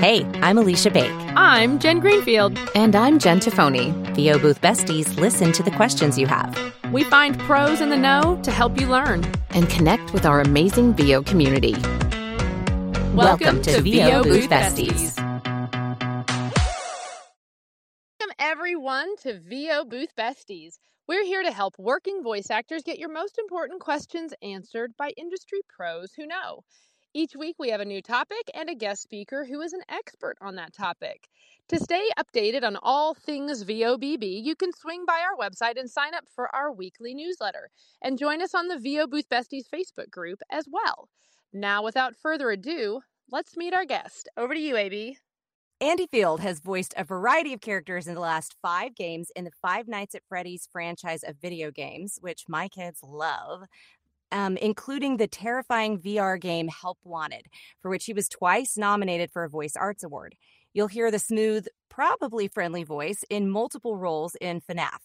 [0.00, 1.12] Hey, I'm Alicia Bake.
[1.36, 2.58] I'm Jen Greenfield.
[2.74, 3.92] And I'm Jen Tafoni.
[4.14, 6.58] VO Booth Besties listen to the questions you have.
[6.90, 10.94] We find pros in the know to help you learn and connect with our amazing
[10.94, 11.74] VO community.
[11.74, 14.88] Welcome, Welcome to, to VO, VO Booth, Booth Besties.
[14.88, 15.16] Besties.
[18.18, 20.78] Welcome, everyone, to VO Booth Besties.
[21.08, 25.60] We're here to help working voice actors get your most important questions answered by industry
[25.68, 26.64] pros who know.
[27.12, 30.36] Each week, we have a new topic and a guest speaker who is an expert
[30.40, 31.28] on that topic.
[31.70, 36.14] To stay updated on all things VOBB, you can swing by our website and sign
[36.14, 37.70] up for our weekly newsletter.
[38.00, 41.08] And join us on the VO Booth Besties Facebook group as well.
[41.52, 44.28] Now, without further ado, let's meet our guest.
[44.36, 45.16] Over to you, AB.
[45.82, 49.50] Andy Field has voiced a variety of characters in the last five games in the
[49.62, 53.62] Five Nights at Freddy's franchise of video games, which my kids love
[54.32, 57.46] um, including the terrifying VR game Help Wanted,
[57.80, 60.34] for which he was twice nominated for a Voice Arts Award.
[60.72, 64.98] You'll hear the smooth, probably friendly voice in multiple roles in FNAF.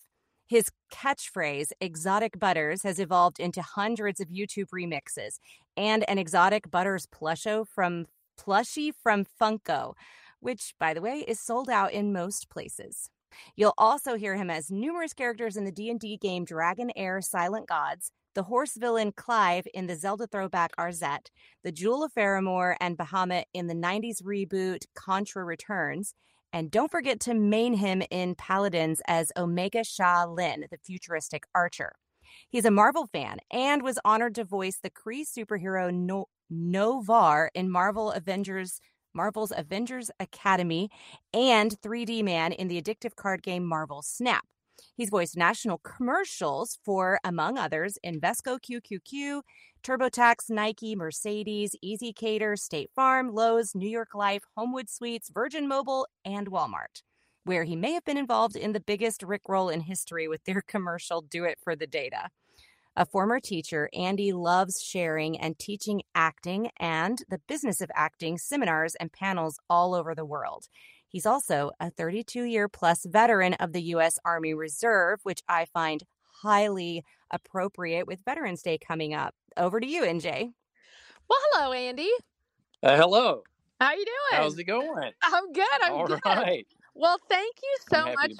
[0.47, 5.39] His catchphrase, Exotic Butters, has evolved into hundreds of YouTube remixes
[5.75, 8.05] and an Exotic Butters plushie from
[8.39, 9.93] plushie from Funko,
[10.39, 13.09] which, by the way, is sold out in most places.
[13.55, 18.43] You'll also hear him as numerous characters in the D&D game Dragonheir Silent Gods, the
[18.43, 21.31] horse villain Clive in the Zelda throwback Arzette,
[21.63, 26.13] the Jewel of Faramore and Bahamut in the 90s reboot Contra Returns,
[26.53, 31.93] and don't forget to main him in Paladins as Omega Sha Lin, the futuristic archer.
[32.49, 37.69] He's a Marvel fan and was honored to voice the Kree superhero no- Noh-Varr in
[37.69, 38.79] Marvel Avengers
[39.13, 40.89] Marvel's Avengers Academy
[41.33, 44.45] and 3D Man in the addictive card game Marvel Snap.
[44.95, 49.41] He's voiced national commercials for, among others, Invesco QQQ,
[49.83, 56.49] TurboTax, Nike, Mercedes, ezCater, State Farm, Lowe's, New York Life, Homewood Suites, Virgin Mobile, and
[56.49, 57.03] Walmart,
[57.43, 61.21] where he may have been involved in the biggest Rickroll in history with their commercial
[61.21, 62.29] Do It for the Data.
[62.95, 68.95] A former teacher, Andy loves sharing and teaching acting and the business of acting seminars
[68.95, 70.69] and panels all over the world.
[71.15, 74.19] He's also a 32 year plus veteran of the U.S.
[74.25, 76.03] Army Reserve, which I find
[76.41, 79.33] highly appropriate with Veterans Day coming up.
[79.55, 80.51] Over to you, NJ.
[81.29, 82.11] Well, hello, Andy.
[82.83, 83.43] Uh, hello.
[83.79, 84.41] How you doing?
[84.43, 85.11] How's it going?
[85.23, 85.65] I'm good.
[85.83, 86.19] I'm All good.
[86.25, 86.67] right.
[86.93, 88.33] Well, thank you so much.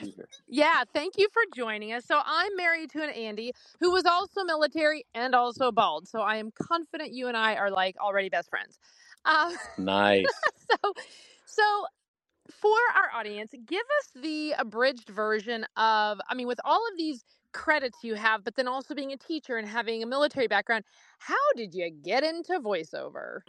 [0.50, 2.04] Yeah, thank you for joining us.
[2.06, 6.10] So, I'm married to an Andy who was also military and also bald.
[6.10, 8.78] So, I am confident you and I are like already best friends.
[9.24, 10.26] Um, nice.
[10.70, 10.94] so,
[11.46, 11.86] so
[12.52, 17.24] for our audience, give us the abridged version of, I mean, with all of these
[17.54, 20.84] credits you have, but then also being a teacher and having a military background,
[21.20, 23.40] how did you get into voiceover?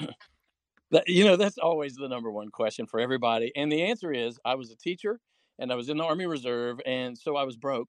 [1.06, 3.52] you know, that's always the number one question for everybody.
[3.56, 5.20] And the answer is I was a teacher
[5.58, 6.80] and I was in the Army Reserve.
[6.86, 7.88] And so I was broke.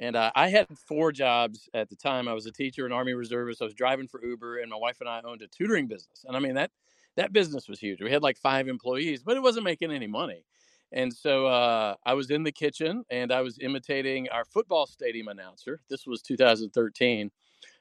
[0.00, 2.28] And uh, I had four jobs at the time.
[2.28, 3.60] I was a teacher, an Army Reservist.
[3.60, 6.24] I was driving for Uber, and my wife and I owned a tutoring business.
[6.24, 6.70] And I mean, that
[7.18, 8.00] that business was huge.
[8.00, 10.44] We had like five employees, but it wasn't making any money.
[10.92, 15.26] And so uh, I was in the kitchen and I was imitating our football stadium
[15.26, 15.80] announcer.
[15.90, 17.20] This was 2013.
[17.20, 17.30] And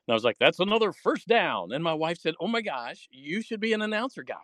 [0.10, 1.72] I was like, that's another first down.
[1.72, 4.36] And my wife said, oh my gosh, you should be an announcer guy.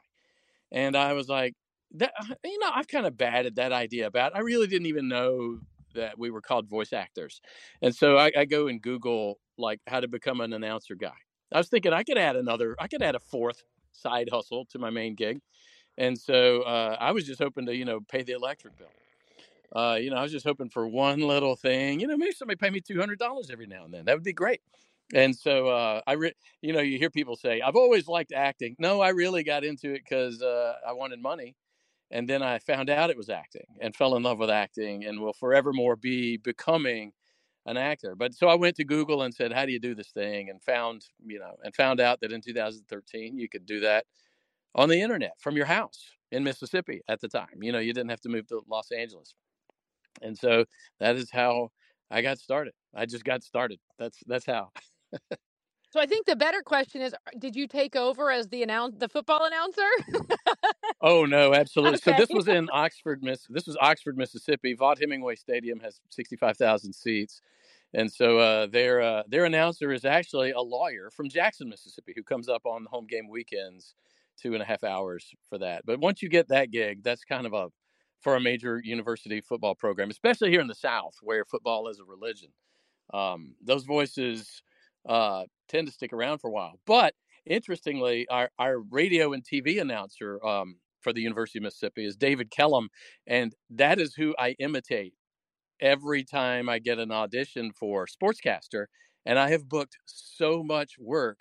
[0.72, 1.56] And I was like,
[1.96, 4.36] that, uh, you know, I've kind of batted that idea about.
[4.36, 5.60] I really didn't even know
[5.96, 7.42] that we were called voice actors.
[7.82, 11.18] And so I, I go and Google like how to become an announcer guy.
[11.52, 14.80] I was thinking I could add another, I could add a fourth side hustle to
[14.80, 15.42] my main gig.
[15.98, 18.88] And so uh, I was just hoping to, you know, pay the electric bill.
[19.76, 22.00] Uh, you know, I was just hoping for one little thing.
[22.00, 24.06] You know, maybe somebody pay me two hundred dollars every now and then.
[24.06, 24.62] That would be great.
[25.14, 28.76] And so uh, I, re- you know, you hear people say, "I've always liked acting."
[28.80, 31.56] No, I really got into it because uh, I wanted money,
[32.12, 35.20] and then I found out it was acting and fell in love with acting, and
[35.20, 37.14] will forevermore be becoming
[37.66, 38.16] an actor.
[38.16, 40.62] But so I went to Google and said, "How do you do this thing?" and
[40.62, 44.06] found, you know, and found out that in 2013 you could do that
[44.76, 47.62] on the internet from your house in Mississippi at the time.
[47.62, 49.36] You know, you didn't have to move to Los Angeles.
[50.22, 50.66] And so
[51.00, 51.72] that is how
[52.12, 52.74] I got started.
[52.96, 53.80] I just got started.
[54.00, 54.72] That's that's how.
[55.94, 59.08] so I think the better question is did you take over as the announce the
[59.08, 59.88] football announcer?
[61.02, 61.98] oh no, absolutely.
[61.98, 62.18] Okay.
[62.18, 64.76] So this was in Oxford, Miss this was Oxford, Mississippi.
[64.76, 67.42] Vaught Hemingway Stadium has 65,000 seats.
[67.94, 72.24] And so uh, their uh, their announcer is actually a lawyer from Jackson, Mississippi, who
[72.24, 73.94] comes up on home game weekends
[74.36, 75.86] two and a half hours for that.
[75.86, 77.68] But once you get that gig, that's kind of a
[78.22, 82.04] for a major university football program, especially here in the South where football is a
[82.04, 82.50] religion.
[83.14, 84.64] Um, those voices
[85.08, 85.44] uh,
[85.74, 86.80] tend to stick around for a while.
[86.86, 87.16] But
[87.46, 92.50] interestingly, our, our radio and TV announcer, um, for the University of Mississippi is David
[92.50, 92.90] Kellum,
[93.28, 95.14] and that is who I imitate
[95.82, 98.86] every time I get an audition for sportscaster.
[99.26, 101.40] And I have booked so much work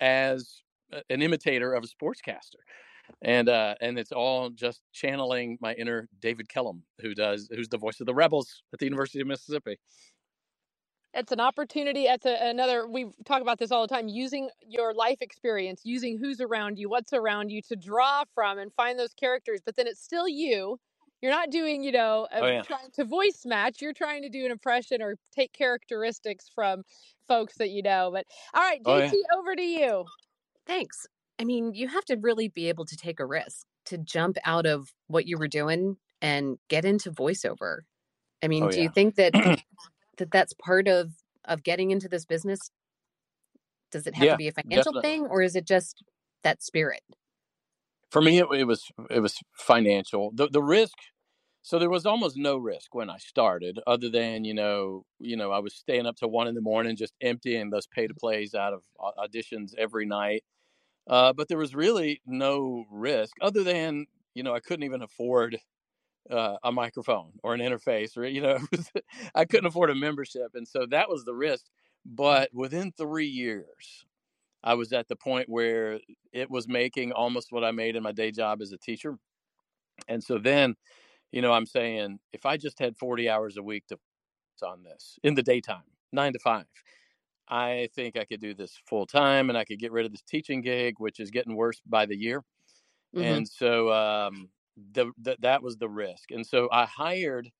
[0.00, 0.62] as
[1.08, 2.62] an imitator of a sportscaster
[3.22, 7.78] and uh and it's all just channeling my inner david kellum who does who's the
[7.78, 9.76] voice of the rebels at the university of mississippi
[11.14, 14.92] it's an opportunity it's a, another we talk about this all the time using your
[14.94, 19.14] life experience using who's around you what's around you to draw from and find those
[19.14, 20.78] characters but then it's still you
[21.22, 22.62] you're not doing you know a, oh, yeah.
[22.62, 26.82] trying to voice match you're trying to do an impression or take characteristics from
[27.28, 29.38] folks that you know but all right jt oh, yeah.
[29.38, 30.04] over to you
[30.66, 31.06] thanks
[31.38, 34.66] I mean, you have to really be able to take a risk to jump out
[34.66, 37.80] of what you were doing and get into voiceover.
[38.42, 38.82] I mean, oh, do yeah.
[38.84, 39.34] you think that
[40.18, 41.12] that that's part of
[41.44, 42.70] of getting into this business?
[43.90, 45.02] Does it have yeah, to be a financial definitely.
[45.02, 46.02] thing, or is it just
[46.42, 47.02] that spirit?
[48.10, 50.30] For me, it, it was it was financial.
[50.34, 50.94] The the risk
[51.64, 55.50] so there was almost no risk when I started, other than you know, you know,
[55.50, 58.54] I was staying up to one in the morning, just emptying those pay to plays
[58.54, 60.44] out of auditions every night.
[61.08, 65.58] Uh, but there was really no risk other than, you know, I couldn't even afford
[66.30, 68.58] uh, a microphone or an interface or, you know,
[69.34, 70.52] I couldn't afford a membership.
[70.54, 71.66] And so that was the risk.
[72.06, 74.04] But within three years,
[74.62, 76.00] I was at the point where
[76.32, 79.18] it was making almost what I made in my day job as a teacher.
[80.08, 80.74] And so then,
[81.32, 83.98] you know, I'm saying if I just had 40 hours a week to
[84.62, 85.82] on this in the daytime,
[86.12, 86.64] nine to five,
[87.48, 90.22] I think I could do this full time and I could get rid of this
[90.22, 92.42] teaching gig, which is getting worse by the year.
[93.14, 93.24] Mm-hmm.
[93.24, 94.48] And so um,
[94.92, 96.30] the, the, that was the risk.
[96.30, 97.50] And so I hired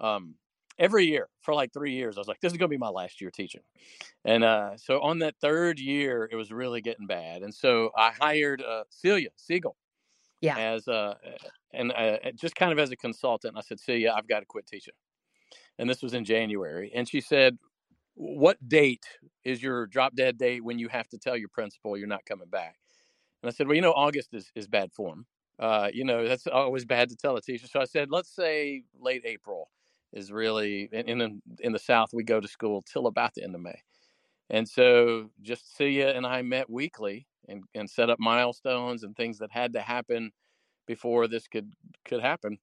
[0.00, 0.34] um,
[0.78, 2.16] every year for like three years.
[2.16, 3.62] I was like, this is going to be my last year teaching.
[4.24, 7.42] And uh, so on that third year, it was really getting bad.
[7.42, 9.76] And so I hired uh, Celia Siegel.
[10.42, 10.58] Yeah.
[10.58, 11.16] As a,
[11.72, 14.66] and uh, just kind of as a consultant, I said, Celia, I've got to quit
[14.66, 14.92] teaching.
[15.78, 16.92] And this was in January.
[16.94, 17.56] And she said,
[18.14, 19.04] what date
[19.44, 22.48] is your drop dead date when you have to tell your principal you're not coming
[22.48, 22.76] back?
[23.42, 25.26] And I said, well, you know, August is, is bad form.
[25.58, 27.66] Uh, you know, that's always bad to tell a teacher.
[27.66, 29.70] So I said, let's say late April
[30.12, 33.54] is really in, in, in the South, we go to school till about the end
[33.54, 33.80] of May.
[34.50, 39.38] And so just Celia and I met weekly and, and set up milestones and things
[39.38, 40.30] that had to happen
[40.86, 41.72] before this could,
[42.04, 42.58] could happen.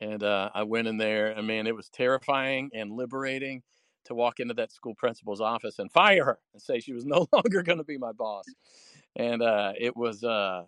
[0.00, 1.28] And uh, I went in there.
[1.28, 3.62] and man, it was terrifying and liberating
[4.06, 7.28] to walk into that school principal's office and fire her and say she was no
[7.32, 8.44] longer going to be my boss.
[9.14, 10.64] And uh, it was, uh,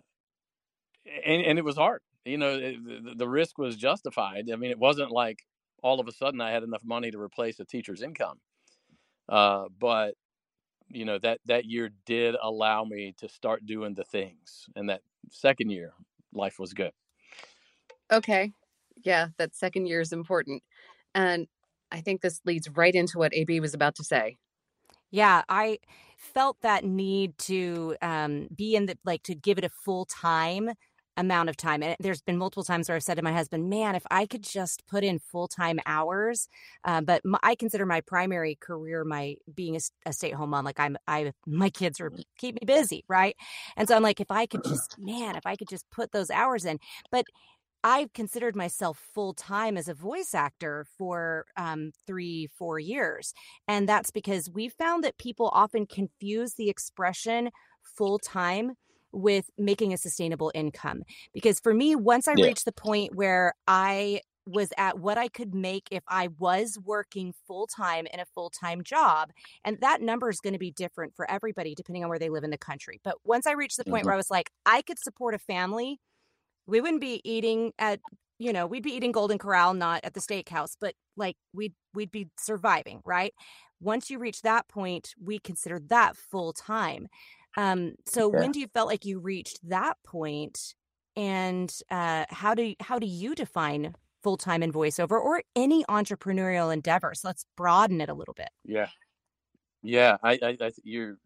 [1.05, 2.01] and, and it was hard.
[2.25, 4.49] You know, it, the, the risk was justified.
[4.51, 5.45] I mean, it wasn't like
[5.83, 8.39] all of a sudden I had enough money to replace a teacher's income.
[9.29, 10.15] Uh, but
[10.89, 15.01] you know that that year did allow me to start doing the things, and that
[15.31, 15.93] second year,
[16.33, 16.91] life was good.
[18.11, 18.51] Okay,
[19.03, 20.61] yeah, that second year is important.
[21.15, 21.47] And
[21.91, 24.37] I think this leads right into what AB was about to say.
[25.11, 25.79] Yeah, I
[26.17, 30.71] felt that need to um, be in the like to give it a full time
[31.17, 31.81] amount of time.
[31.83, 34.43] And there's been multiple times where I've said to my husband, "Man, if I could
[34.43, 36.49] just put in full time hours,"
[36.83, 40.51] uh, but my, I consider my primary career my being a, a stay at home
[40.51, 40.65] mom.
[40.65, 43.35] Like I'm, I my kids are keep me busy, right?
[43.77, 46.29] And so I'm like, if I could just, man, if I could just put those
[46.29, 46.79] hours in,
[47.11, 47.25] but
[47.83, 53.31] I've considered myself full time as a voice actor for um, three, four years.
[53.67, 57.51] And that's because we found that people often confuse the expression
[57.83, 58.73] full time
[59.15, 61.03] with making a sustainable income.
[61.33, 62.45] Because for me, once I yeah.
[62.45, 67.33] reached the point where I was at what I could make if I was working
[67.47, 69.31] full time in a full time job.
[69.63, 72.43] And that number is going to be different for everybody depending on where they live
[72.43, 73.01] in the country.
[73.03, 74.09] But once I reached the point mm-hmm.
[74.09, 75.99] where I was like, I could support a family
[76.67, 77.99] we wouldn't be eating at
[78.39, 82.11] you know we'd be eating golden corral not at the steakhouse but like we'd we'd
[82.11, 83.33] be surviving right
[83.79, 87.07] once you reach that point we consider that full time
[87.57, 90.75] um so when do you felt like you reached that point
[91.15, 93.93] and uh how do how do you define
[94.23, 98.49] full time in voiceover or any entrepreneurial endeavor so let's broaden it a little bit
[98.63, 98.87] yeah
[99.81, 101.17] yeah i i, I you're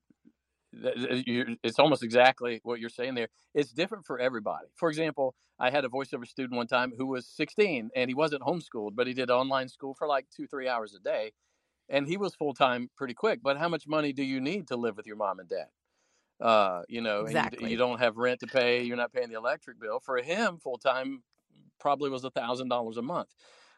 [0.72, 3.30] it's almost exactly what you're saying there.
[3.54, 4.68] It's different for everybody.
[4.76, 8.44] For example, I had a voiceover student one time who was 16 and he wasn't
[8.44, 11.32] homeschooled, but he did online school for like two, three hours a day.
[11.90, 13.42] And he was full time pretty quick.
[13.42, 15.68] But how much money do you need to live with your mom and dad?
[16.40, 17.66] Uh, you know, exactly.
[17.66, 20.00] you, you, don't have rent to pay, you're not paying the electric bill.
[20.00, 21.22] For him, full time
[21.80, 23.30] probably was a thousand dollars a month.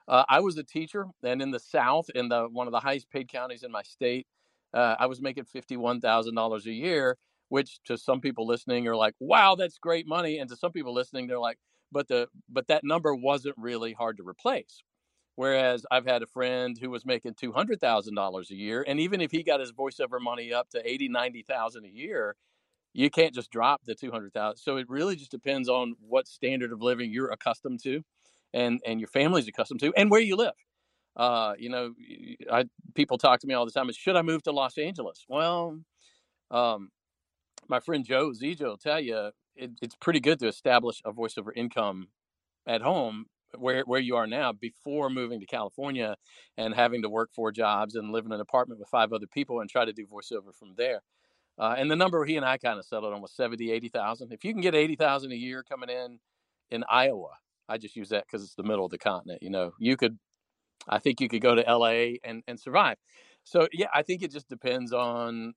[0.07, 3.09] Uh, I was a teacher, and in the South, in the one of the highest
[3.09, 4.27] paid counties in my state,
[4.73, 7.17] uh, I was making fifty-one thousand dollars a year
[7.51, 10.39] which to some people listening are like, wow, that's great money.
[10.39, 11.57] And to some people listening, they're like,
[11.91, 14.81] but the but that number wasn't really hard to replace.
[15.35, 19.01] Whereas I've had a friend who was making two hundred thousand dollars a year, and
[19.01, 22.37] even if he got his voiceover money up to eighty, ninety thousand a year,
[22.93, 24.57] you can't just drop the two hundred thousand.
[24.57, 28.03] So it really just depends on what standard of living you're accustomed to,
[28.53, 30.53] and and your family's accustomed to, and where you live.
[31.15, 31.93] Uh, you know,
[32.51, 33.89] I people talk to me all the time.
[33.89, 35.25] Is should I move to Los Angeles?
[35.27, 35.79] Well,
[36.49, 36.89] um,
[37.67, 41.51] my friend Joe Zieja will tell you it, it's pretty good to establish a voiceover
[41.55, 42.07] income
[42.67, 43.25] at home
[43.57, 46.15] where where you are now before moving to California
[46.57, 49.59] and having to work four jobs and live in an apartment with five other people
[49.59, 51.01] and try to do voiceover from there.
[51.59, 54.31] Uh, and the number he and I kind of settled on was 70, 80,000.
[54.31, 56.19] If you can get 80,000 a year coming in
[56.71, 57.31] in Iowa,
[57.69, 59.43] I just use that because it's the middle of the continent.
[59.43, 60.17] You know, you could,
[60.87, 62.97] I think you could go to LA and, and survive.
[63.43, 65.53] So yeah, I think it just depends on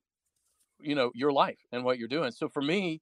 [0.80, 3.00] you know your life and what you're doing so for me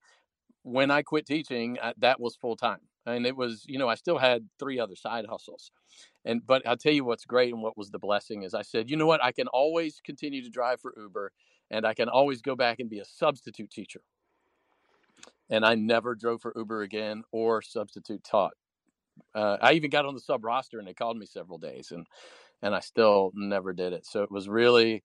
[0.62, 3.94] when i quit teaching I, that was full time and it was you know i
[3.94, 5.70] still had three other side hustles
[6.24, 8.90] and but i'll tell you what's great and what was the blessing is i said
[8.90, 11.32] you know what i can always continue to drive for uber
[11.72, 14.02] and i can always go back and be a substitute teacher
[15.50, 18.52] and i never drove for uber again or substitute taught
[19.34, 22.06] uh, i even got on the sub roster and they called me several days and
[22.62, 25.02] and i still never did it so it was really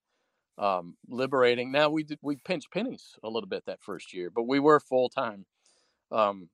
[0.58, 1.72] um, liberating.
[1.72, 4.80] Now we did, we pinched pennies a little bit that first year, but we were
[4.80, 5.46] full time.
[6.12, 6.50] Um,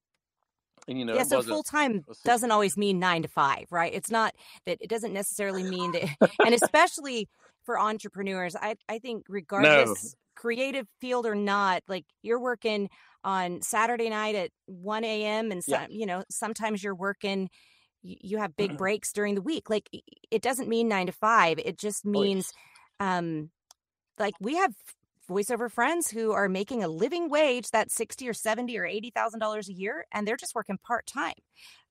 [0.88, 1.24] and you know, yeah.
[1.24, 3.94] So full time doesn't always mean nine to five, right?
[3.94, 4.34] It's not
[4.66, 7.30] that it doesn't necessarily mean that, and especially
[7.66, 10.10] for entrepreneurs, I I think regardless no.
[10.36, 12.90] creative field or not, like you're working
[13.24, 15.52] on Saturday night at one a.m.
[15.52, 15.88] and some, yeah.
[15.90, 17.50] you know sometimes you're working
[18.04, 19.90] you have big breaks during the week like
[20.30, 22.52] it doesn't mean 9 to 5 it just means
[23.00, 23.50] um
[24.20, 24.74] like we have
[25.30, 29.40] voiceover friends who are making a living wage that's 60 or 70 or 80 thousand
[29.40, 31.34] dollars a year and they're just working part-time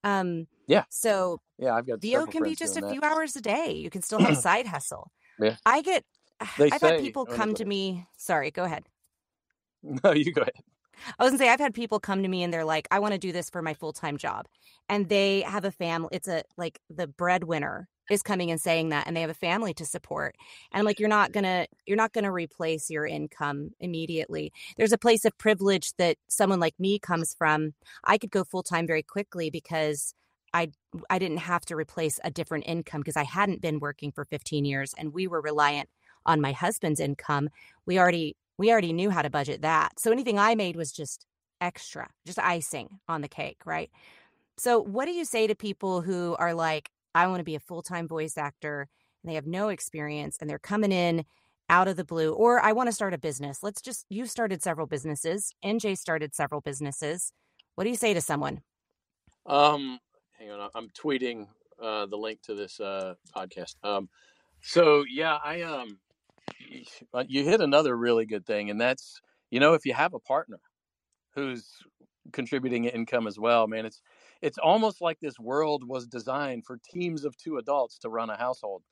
[0.05, 3.73] um yeah so yeah i've got vo can be just a few hours a day
[3.73, 5.57] you can still have a side hustle yeah.
[5.67, 6.05] I get
[6.59, 8.85] they i've had people come to me sorry go ahead.
[9.83, 10.55] No you go ahead.
[11.19, 13.13] I was gonna say I've had people come to me and they're like, I want
[13.13, 14.47] to do this for my full time job,
[14.89, 16.09] and they have a family.
[16.13, 19.73] It's a like the breadwinner is coming and saying that and they have a family
[19.73, 20.35] to support
[20.73, 24.53] and I'm like you're not gonna you're not gonna replace your income immediately.
[24.77, 27.75] There's a place of privilege that someone like me comes from.
[28.05, 30.15] I could go full-time very quickly because
[30.55, 30.69] i
[31.11, 34.65] i didn't have to replace a different income because i hadn't been working for 15
[34.65, 35.89] years and we were reliant
[36.27, 37.49] on my husband's income
[37.87, 41.27] we already we already knew how to budget that so anything i made was just
[41.61, 43.91] extra just icing on the cake right
[44.59, 47.61] so what do you say to people who are like I want to be a
[47.61, 48.89] full time voice actor
[49.23, 51.25] and they have no experience and they're coming in
[51.69, 53.63] out of the blue, or I want to start a business.
[53.63, 55.55] Let's just, you started several businesses.
[55.65, 57.33] NJ started several businesses.
[57.77, 58.61] What do you say to someone?
[59.47, 59.99] Um,
[60.43, 61.47] hang on, I'm tweeting
[61.81, 63.77] uh, the link to this uh, podcast.
[63.85, 64.09] Um,
[64.61, 65.99] so yeah, I um,
[67.27, 69.21] you hit another really good thing, and that's
[69.51, 70.59] you know if you have a partner
[71.35, 71.67] who's
[72.33, 74.03] contributing income as well, man, it's
[74.41, 78.37] it's almost like this world was designed for teams of two adults to run a
[78.37, 78.83] household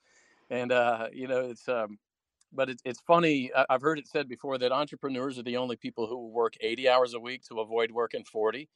[0.50, 1.98] and uh, you know it's um,
[2.52, 6.06] but it's, it's funny i've heard it said before that entrepreneurs are the only people
[6.06, 8.68] who work 80 hours a week to avoid working 40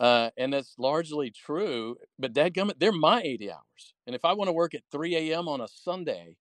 [0.00, 4.48] uh, and that's largely true but dadgummit, they're my 80 hours and if i want
[4.48, 6.36] to work at 3 a.m on a sunday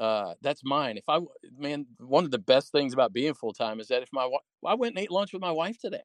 [0.00, 1.20] uh, that's mine if i
[1.58, 4.28] man one of the best things about being full-time is that if my
[4.66, 6.02] i went and ate lunch with my wife today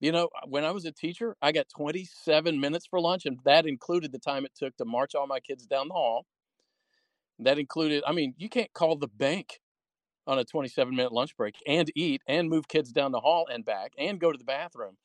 [0.00, 3.66] you know, when I was a teacher, I got 27 minutes for lunch, and that
[3.66, 6.26] included the time it took to march all my kids down the hall.
[7.38, 9.60] That included, I mean, you can't call the bank
[10.26, 13.64] on a 27 minute lunch break and eat and move kids down the hall and
[13.64, 14.96] back and go to the bathroom.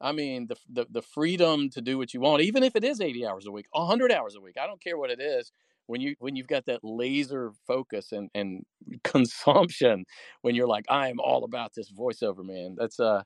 [0.00, 3.00] I mean, the, the, the freedom to do what you want, even if it is
[3.00, 5.52] 80 hours a week, 100 hours a week, I don't care what it is.
[5.86, 8.64] When you when you've got that laser focus and and
[9.04, 10.04] consumption,
[10.42, 12.76] when you're like, I am all about this voiceover, man.
[12.78, 13.22] That's uh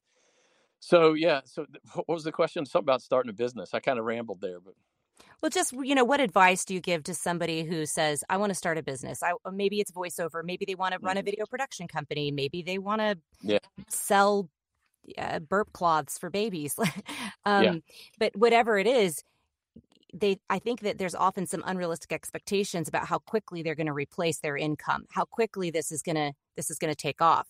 [0.81, 2.65] so yeah, so what was the question?
[2.65, 3.75] Something about starting a business.
[3.75, 4.75] I kind of rambled there, but
[5.43, 8.51] well, just you know, what advice do you give to somebody who says, "I want
[8.51, 9.23] to start a business"?
[9.23, 11.27] I uh, maybe it's voiceover, maybe they want to run a mm-hmm.
[11.27, 13.59] video production company, maybe they want to yeah.
[13.89, 14.49] sell
[15.19, 16.77] uh, burp cloths for babies.
[17.45, 17.75] um, yeah.
[18.19, 19.23] But whatever it is,
[20.13, 23.93] they I think that there's often some unrealistic expectations about how quickly they're going to
[23.93, 27.49] replace their income, how quickly this is going to this is going to take off.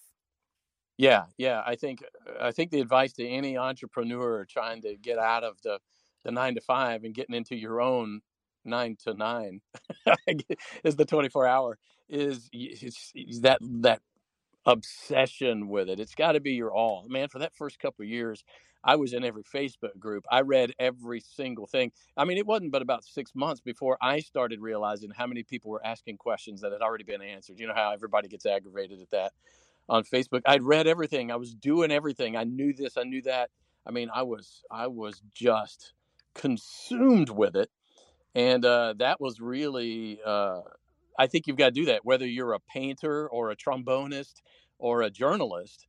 [0.96, 1.62] Yeah, yeah.
[1.66, 2.04] I think
[2.40, 5.78] I think the advice to any entrepreneur trying to get out of the
[6.24, 8.20] the nine to five and getting into your own
[8.64, 9.60] nine to nine
[10.84, 14.00] is the twenty four hour is, is that that
[14.66, 16.00] obsession with it.
[16.00, 17.06] It's got to be your all.
[17.08, 18.44] Man, for that first couple years,
[18.84, 20.24] I was in every Facebook group.
[20.30, 21.92] I read every single thing.
[22.16, 25.70] I mean, it wasn't but about six months before I started realizing how many people
[25.70, 27.58] were asking questions that had already been answered.
[27.58, 29.32] You know how everybody gets aggravated at that
[29.88, 30.42] on Facebook.
[30.46, 31.30] I'd read everything.
[31.30, 32.36] I was doing everything.
[32.36, 32.96] I knew this.
[32.96, 33.50] I knew that.
[33.86, 35.94] I mean, I was I was just
[36.34, 37.70] consumed with it,
[38.34, 40.20] and uh, that was really.
[40.24, 40.60] Uh,
[41.18, 44.42] I think you've got to do that, whether you're a painter or a trombonist
[44.78, 45.86] or a journalist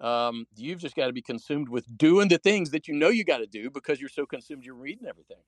[0.00, 3.24] um, you've just got to be consumed with doing the things that you know you
[3.24, 5.40] got to do because you're so consumed you're reading everything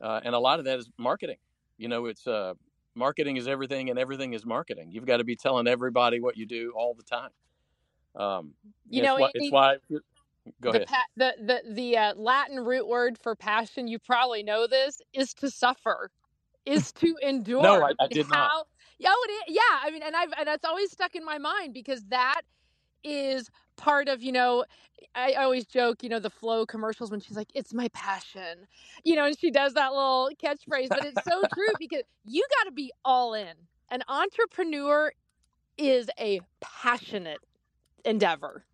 [0.00, 1.38] uh, and a lot of that is marketing
[1.76, 2.54] you know it's uh,
[2.94, 6.46] marketing is everything and everything is marketing you've got to be telling everybody what you
[6.46, 7.30] do all the time
[8.14, 8.54] um,
[8.88, 9.76] you know it's why, it's why
[10.60, 10.86] go the, ahead.
[10.86, 15.34] pa- the the the uh, latin root word for passion you probably know this is
[15.34, 16.10] to suffer
[16.64, 18.66] is to endure no i, I did How, not
[18.98, 19.56] yeah, it is.
[19.56, 19.80] yeah.
[19.82, 22.42] I mean, and I've and that's always stuck in my mind because that
[23.04, 24.64] is part of you know
[25.14, 28.66] I always joke, you know, the Flo commercials when she's like, "It's my passion,"
[29.02, 30.88] you know, and she does that little catchphrase.
[30.90, 33.52] But it's so true because you got to be all in.
[33.90, 35.12] An entrepreneur
[35.78, 37.40] is a passionate
[38.04, 38.64] endeavor.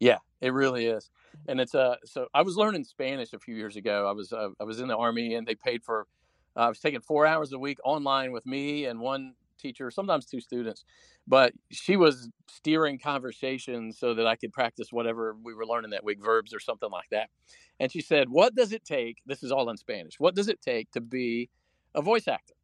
[0.00, 1.10] Yeah, it really is,
[1.46, 1.96] and it's uh.
[2.04, 4.08] So I was learning Spanish a few years ago.
[4.08, 6.06] I was uh, I was in the army, and they paid for.
[6.56, 10.26] Uh, I was taking four hours a week online with me and one teacher, sometimes
[10.26, 10.84] two students,
[11.26, 16.04] but she was steering conversations so that I could practice whatever we were learning that
[16.04, 17.30] week, verbs or something like that.
[17.78, 19.18] And she said, What does it take?
[19.26, 20.18] This is all in Spanish.
[20.18, 21.48] What does it take to be
[21.94, 22.54] a voice actor?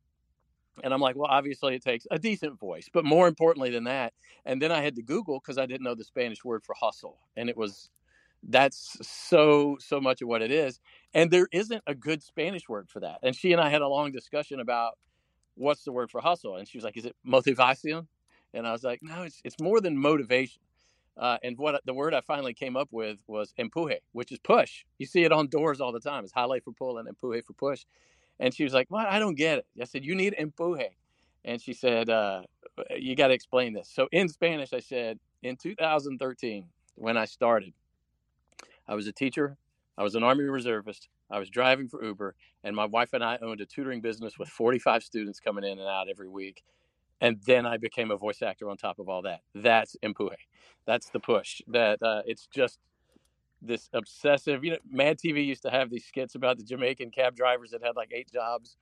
[0.83, 4.13] And I'm like, well, obviously it takes a decent voice, but more importantly than that.
[4.45, 7.19] And then I had to Google because I didn't know the Spanish word for hustle.
[7.37, 7.91] And it was,
[8.43, 10.81] that's so, so much of what it is.
[11.15, 13.19] And there isn't a good Spanish word for that.
[13.23, 14.99] And she and I had a long discussion about
[15.55, 16.57] what's the word for hustle?
[16.57, 18.07] And she was like, is it motivación?
[18.55, 20.63] And I was like, no, it's, it's more than motivation.
[21.17, 24.85] Uh, and what the word I finally came up with was empuje, which is push.
[24.99, 26.25] You see it on doors all the time.
[26.25, 27.85] It's jale for pull and empuje for push.
[28.41, 29.09] And she was like, "What?
[29.09, 30.91] I don't get it." I said, "You need empuje,"
[31.45, 32.43] and she said, uh,
[32.97, 37.73] "You got to explain this." So in Spanish, I said, "In 2013, when I started,
[38.89, 39.57] I was a teacher.
[39.97, 41.09] I was an Army reservist.
[41.31, 44.49] I was driving for Uber, and my wife and I owned a tutoring business with
[44.49, 46.63] 45 students coming in and out every week.
[47.21, 49.41] And then I became a voice actor on top of all that.
[49.55, 50.37] That's empuje.
[50.87, 51.61] That's the push.
[51.67, 52.79] That uh, it's just
[53.61, 54.65] this obsessive.
[54.65, 57.83] You know, Mad TV used to have these skits about the Jamaican cab drivers that
[57.83, 58.77] had like eight jobs.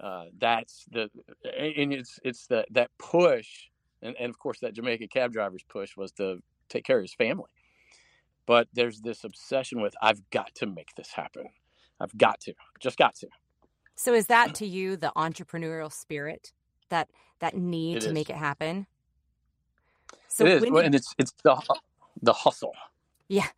[0.00, 1.10] Uh, that's the
[1.44, 3.68] and it's it's the that push,
[4.02, 7.14] and, and of course that Jamaican cab driver's push was to take care of his
[7.14, 7.50] family.
[8.46, 11.46] But there's this obsession with I've got to make this happen.
[12.00, 13.28] I've got to, just got to.
[13.96, 16.52] So is that to you the entrepreneurial spirit
[16.90, 17.08] that
[17.40, 18.12] that need It to is.
[18.12, 18.86] make it happen?
[20.28, 21.56] So it is, when did, and it's it's the
[22.22, 22.74] the hustle.
[23.28, 23.48] yeah,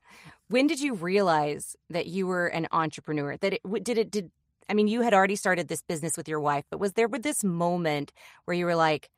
[0.49, 3.37] when did you realize that you were an entrepreneur?
[3.39, 4.31] That it did it did
[4.69, 7.23] I mean you had already started this business with your wife, but was there with
[7.23, 8.13] this moment
[8.45, 9.11] where you were like,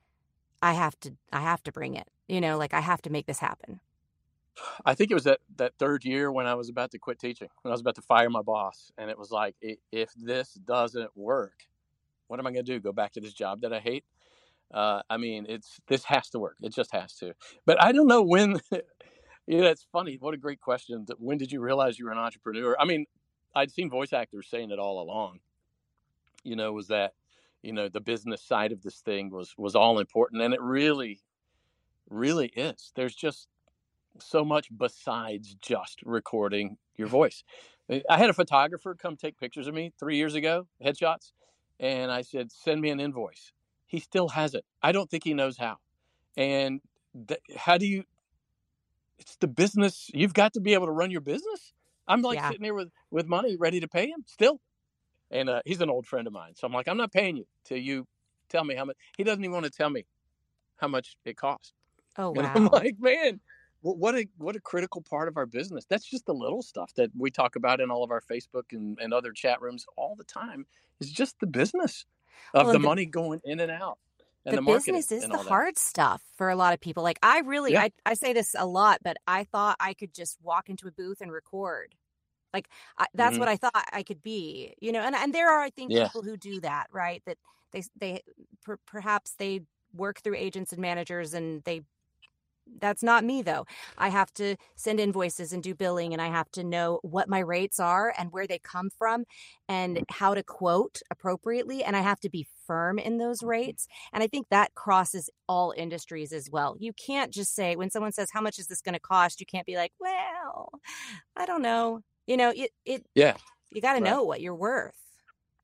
[0.63, 3.27] I have to I have to bring it, you know, like I have to make
[3.27, 3.81] this happen.
[4.85, 7.49] I think it was that that third year when I was about to quit teaching,
[7.63, 11.17] when I was about to fire my boss, and it was like, if this doesn't
[11.17, 11.65] work,
[12.29, 12.81] what am I going to do?
[12.81, 14.05] Go back to this job that I hate?
[14.73, 16.57] Uh, I mean, it's this has to work.
[16.63, 17.33] It just has to.
[17.67, 18.61] But I don't know when.
[19.47, 20.19] you know, it's funny.
[20.21, 21.07] What a great question.
[21.19, 22.77] When did you realize you were an entrepreneur?
[22.79, 23.07] I mean,
[23.55, 25.41] I'd seen voice actors saying it all along.
[26.45, 27.15] You know, was that
[27.63, 31.21] you know the business side of this thing was was all important, and it really,
[32.11, 32.93] really is.
[32.95, 33.49] There's just
[34.23, 37.45] so much besides just recording your voice.
[37.91, 41.33] I had a photographer come take pictures of me three years ago, headshots,
[41.81, 43.53] and I said, "Send me an invoice."
[43.87, 44.67] He still has it.
[44.83, 45.79] I don't think he knows how.
[46.37, 46.83] And
[47.29, 48.05] th- how do you?
[49.19, 50.11] It's the business.
[50.15, 51.75] You've got to be able to run your business.
[52.07, 52.43] I'm like Yeah.
[52.43, 54.61] sitting here with with money ready to pay him still,
[55.31, 56.55] and uh, he's an old friend of mine.
[56.57, 58.07] So I'm like, I'm not paying you till you
[58.49, 58.97] tell me how much.
[59.17, 60.07] He doesn't even want to tell me
[60.77, 61.75] how much it costs.
[62.17, 63.41] Oh And I'm like, man,
[63.83, 65.85] what a what a critical part of our business.
[65.87, 68.99] That's just the little stuff that we talk about in all of our Facebook and,
[69.01, 70.67] and other chat rooms all the time.
[71.01, 72.05] Is just the business
[72.55, 73.99] of Well, the the- money going in and out
[74.45, 75.47] and the the, business is the that.
[75.47, 77.03] hard stuff for a lot of people.
[77.03, 77.83] Like I really, Yeah.
[77.83, 80.93] I, I say this a lot, but I thought I could just walk into a
[80.93, 81.95] booth and record.
[82.55, 83.41] Like I, that's Mhm.
[83.41, 85.01] what I thought I could be, you know.
[85.03, 86.05] And and there are, I think, Yeah.
[86.05, 87.23] people who do that, right?
[87.27, 87.39] That
[87.73, 88.23] they they
[88.65, 89.63] per, perhaps they
[89.93, 91.83] work through agents and managers, and they
[92.81, 93.67] that's not me though.
[93.97, 97.41] I have to send invoices and do billing and I have to know what my
[97.41, 99.25] rates are and where they come from
[99.69, 103.87] and how to quote appropriately and I have to be firm in those rates.
[104.13, 106.77] And I think that crosses all industries as well.
[106.79, 109.47] You can't just say when someone says how much is this going to cost, you
[109.47, 110.71] can't be like, "Well,
[111.37, 113.37] I don't know." You know, it it Yeah.
[113.71, 114.11] You got to right.
[114.11, 114.95] know what you're worth.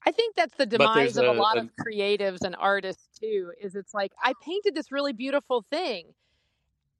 [0.07, 3.53] I think that's the demise of a, a lot a, of creatives and artists too.
[3.61, 6.12] Is it's like I painted this really beautiful thing,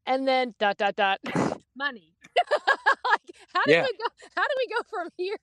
[0.07, 1.21] and then dot dot dot
[1.77, 2.13] money.
[2.51, 3.83] like, how do yeah.
[3.83, 4.05] we go?
[4.37, 5.37] How do we go from here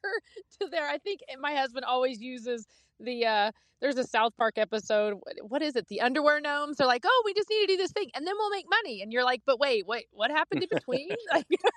[0.61, 0.87] to there?
[0.87, 2.67] I think my husband always uses
[2.99, 3.25] the.
[3.25, 5.15] uh There's a South Park episode.
[5.41, 5.87] What is it?
[5.87, 6.77] The underwear gnomes.
[6.77, 9.01] They're like, oh, we just need to do this thing, and then we'll make money.
[9.01, 11.09] And you're like, but wait, wait, what happened in between?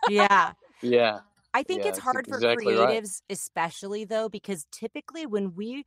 [0.08, 1.20] yeah, yeah.
[1.54, 3.30] I think yeah, it's hard for exactly creatives, right.
[3.30, 5.84] especially though, because typically when we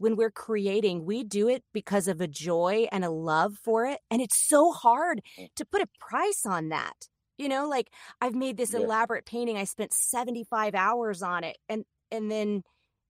[0.00, 4.00] when we're creating, we do it because of a joy and a love for it.
[4.10, 5.48] And it's so hard mm.
[5.56, 7.06] to put a price on that.
[7.36, 8.80] You know, like I've made this yeah.
[8.80, 9.58] elaborate painting.
[9.58, 11.58] I spent 75 hours on it.
[11.68, 12.62] And and then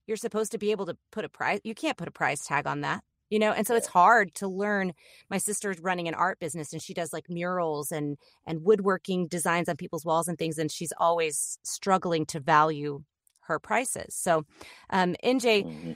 [0.09, 1.61] you're supposed to be able to put a price.
[1.63, 4.49] You can't put a price tag on that you know and so it's hard to
[4.49, 4.93] learn
[5.31, 9.69] my sister's running an art business and she does like murals and and woodworking designs
[9.69, 13.05] on people's walls and things and she's always struggling to value
[13.43, 14.45] her prices so
[14.91, 15.93] um nj mm-hmm.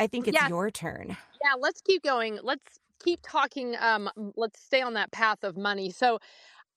[0.00, 0.48] I think it's yeah.
[0.48, 1.16] your turn.
[1.44, 2.38] Yeah let's keep going.
[2.42, 5.90] Let's keep talking um let's stay on that path of money.
[5.90, 6.18] So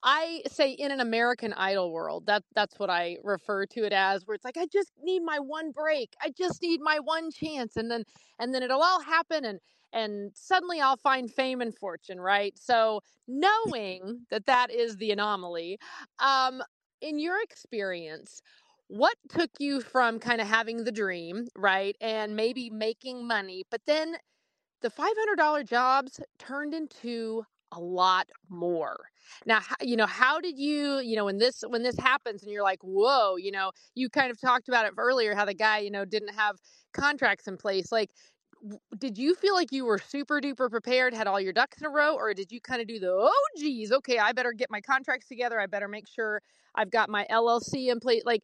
[0.06, 4.26] I say in an American Idol world, that that's what I refer to it as,
[4.26, 7.76] where it's like I just need my one break, I just need my one chance,
[7.76, 8.04] and then
[8.38, 9.60] and then it'll all happen, and
[9.92, 12.52] and suddenly I'll find fame and fortune, right?
[12.58, 15.78] So knowing that that is the anomaly,
[16.18, 16.62] um,
[17.00, 18.42] in your experience,
[18.88, 23.80] what took you from kind of having the dream, right, and maybe making money, but
[23.86, 24.16] then
[24.82, 28.96] the $500 jobs turned into a lot more.
[29.46, 32.62] Now, you know, how did you, you know, when this when this happens and you're
[32.64, 35.90] like, whoa, you know, you kind of talked about it earlier, how the guy, you
[35.90, 36.56] know, didn't have
[36.94, 37.92] contracts in place.
[37.92, 38.10] Like,
[38.98, 41.90] did you feel like you were super duper prepared, had all your ducks in a
[41.90, 44.80] row, or did you kind of do the oh geez, okay, I better get my
[44.80, 46.40] contracts together, I better make sure
[46.74, 48.42] I've got my LLC in place, like.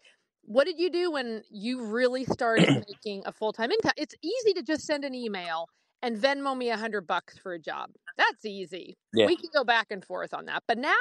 [0.51, 3.93] What did you do when you really started making a full time income?
[3.97, 5.69] It's easy to just send an email
[6.03, 7.91] and Venmo me a hundred bucks for a job.
[8.19, 8.99] That's easy.
[9.15, 9.27] Yeah.
[9.27, 10.65] We can go back and forth on that.
[10.67, 10.93] But now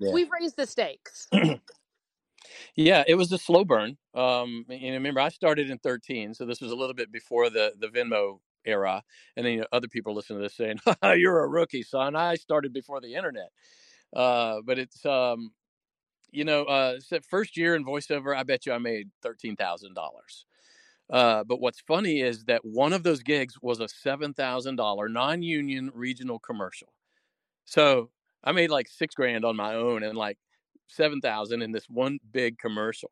[0.00, 0.10] yeah.
[0.10, 1.28] we've raised the stakes.
[2.74, 3.96] yeah, it was a slow burn.
[4.12, 7.74] Um, and remember, I started in 13, so this was a little bit before the
[7.78, 9.04] the Venmo era.
[9.36, 10.80] And then you know, other people listen to this saying,
[11.16, 12.16] "You're a rookie, son.
[12.16, 13.50] I started before the internet."
[14.12, 15.52] Uh, but it's um,
[16.34, 20.46] you know, uh, first year in voiceover, I bet you I made thirteen thousand dollars.
[21.10, 25.90] Uh, but what's funny is that one of those gigs was a $7,000 non union
[25.94, 26.88] regional commercial.
[27.64, 28.10] So
[28.42, 30.38] I made like six grand on my own and like
[30.88, 33.10] 7,000 in this one big commercial.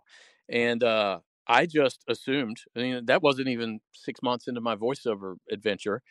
[0.48, 5.36] And uh, I just assumed, I mean, that wasn't even six months into my voiceover
[5.50, 6.02] adventure,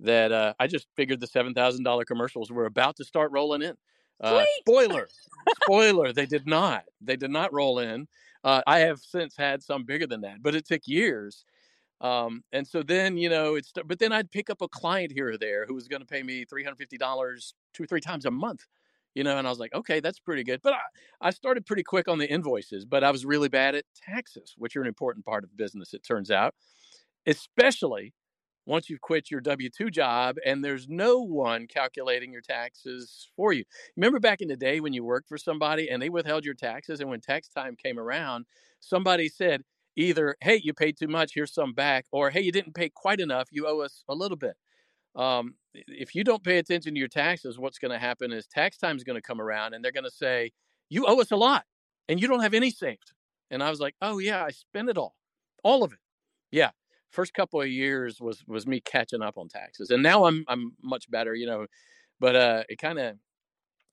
[0.00, 3.76] that uh, I just figured the $7,000 commercials were about to start rolling in.
[4.20, 5.08] Uh, spoiler,
[5.62, 6.84] spoiler, they did not.
[7.00, 8.08] They did not roll in.
[8.44, 11.44] Uh, I have since had some bigger than that, but it took years.
[12.00, 15.30] Um, and so then, you know, it's, but then I'd pick up a client here
[15.30, 18.66] or there who was going to pay me $350 two or three times a month,
[19.14, 20.60] you know, and I was like, okay, that's pretty good.
[20.62, 23.84] But I, I started pretty quick on the invoices, but I was really bad at
[23.94, 26.54] taxes, which are an important part of business, it turns out,
[27.26, 28.12] especially
[28.66, 33.52] once you've quit your W 2 job and there's no one calculating your taxes for
[33.52, 33.64] you.
[33.96, 37.00] Remember back in the day when you worked for somebody and they withheld your taxes,
[37.00, 38.44] and when tax time came around,
[38.80, 39.62] somebody said,
[39.96, 43.20] either, hey, you paid too much, here's some back, or hey, you didn't pay quite
[43.20, 44.56] enough, you owe us a little bit.
[45.14, 48.76] Um, if you don't pay attention to your taxes, what's going to happen is tax
[48.76, 50.52] time is going to come around and they're going to say,
[50.90, 51.64] you owe us a lot
[52.08, 53.12] and you don't have any saved.
[53.50, 55.14] And I was like, oh, yeah, I spent it all,
[55.62, 55.98] all of it.
[56.50, 56.70] Yeah
[57.10, 60.72] first couple of years was was me catching up on taxes and now i'm i'm
[60.82, 61.66] much better you know
[62.20, 63.16] but uh it kind of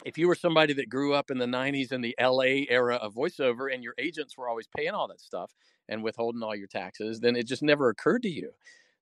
[0.06, 3.14] if you were somebody that grew up in the 90s in the LA era of
[3.14, 5.54] voiceover and your agents were always paying all that stuff
[5.88, 8.52] and withholding all your taxes then it just never occurred to you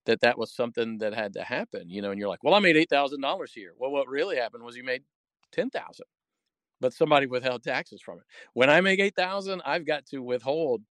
[0.06, 2.60] that that was something that had to happen you know and you're like well I
[2.60, 3.74] made $8,000 here.
[3.78, 5.04] Well what really happened was you made
[5.52, 6.06] 10,000
[6.80, 8.24] but somebody withheld taxes from it.
[8.54, 10.82] When I make 8,000 I've got to withhold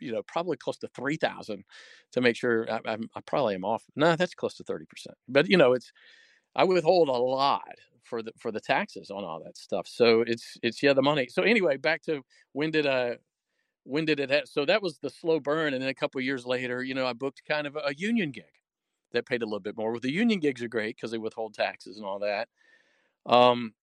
[0.00, 1.64] you know probably close to 3000
[2.12, 5.48] to make sure I, I'm, I probably am off no that's close to 30% but
[5.48, 5.92] you know it's
[6.56, 9.86] i withhold a lot for the for the taxes on all that stuff.
[9.86, 13.18] So it's it's yeah the money so anyway back to when did I
[13.84, 16.46] when did it have, so that was the slow burn and then a couple years
[16.46, 18.44] later you know i booked kind of a union gig
[19.12, 19.92] that paid a little bit more.
[19.92, 22.48] Well the union gigs are great because they withhold taxes and all that.
[23.26, 23.74] Um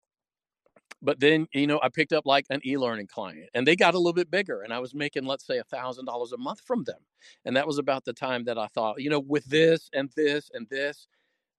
[1.03, 3.99] but then you know i picked up like an e-learning client and they got a
[3.99, 6.85] little bit bigger and i was making let's say a thousand dollars a month from
[6.85, 7.01] them
[7.45, 10.51] and that was about the time that i thought you know with this and this
[10.55, 11.09] and this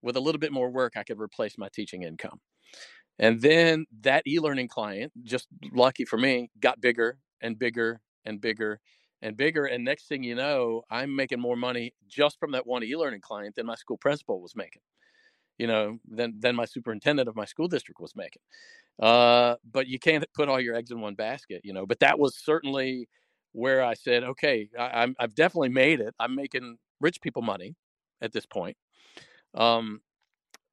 [0.02, 2.40] with a little bit more work i could replace my teaching income.
[3.20, 8.80] And then that e-learning client just lucky for me got bigger and bigger and bigger
[9.22, 12.84] and bigger and next thing you know i'm making more money just from that one
[12.84, 14.82] e-learning client than my school principal was making
[15.58, 18.42] you know than than my superintendent of my school district was making
[19.00, 21.86] uh, but you can't put all your eggs in one basket, you know.
[21.86, 23.08] But that was certainly
[23.52, 26.14] where I said, okay, I, am I've definitely made it.
[26.20, 27.76] I'm making rich people money
[28.22, 28.78] at this point.
[29.54, 30.02] Um,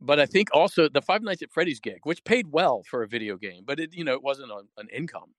[0.00, 3.08] but I think also the Five Nights at Freddy's gig, which paid well for a
[3.08, 5.34] video game, but it you know it wasn't a, an income.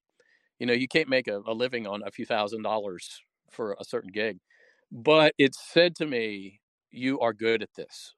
[0.60, 3.84] You know, you can't make a, a living on a few thousand dollars for a
[3.84, 4.40] certain gig.
[4.92, 8.16] But it said to me, you are good at this.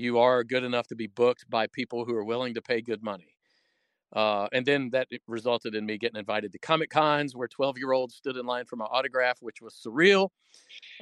[0.00, 3.02] You are good enough to be booked by people who are willing to pay good
[3.02, 3.36] money
[4.12, 7.92] uh, and then that resulted in me getting invited to Comic Cons where 12 year
[7.92, 10.30] olds stood in line for my autograph, which was surreal.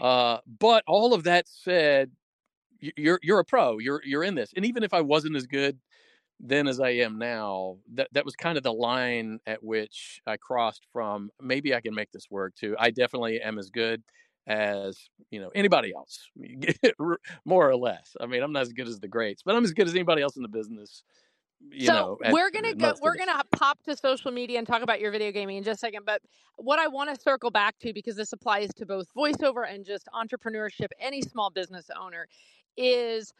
[0.00, 2.10] Uh, but all of that said,
[2.80, 3.78] you're you're a pro.
[3.78, 4.52] You're you're in this.
[4.54, 5.78] And even if I wasn't as good
[6.40, 10.36] then as I am now, that that was kind of the line at which I
[10.36, 14.02] crossed from maybe I can make this work to I definitely am as good
[14.48, 14.98] as
[15.30, 16.28] you know anybody else,
[17.44, 18.16] more or less.
[18.20, 20.22] I mean, I'm not as good as the greats, but I'm as good as anybody
[20.22, 21.04] else in the business
[21.70, 24.82] you so know, we're gonna uh, go we're gonna pop to social media and talk
[24.82, 26.22] about your video gaming in just a second but
[26.56, 30.08] what i want to circle back to because this applies to both voiceover and just
[30.14, 32.26] entrepreneurship any small business owner
[32.76, 33.32] is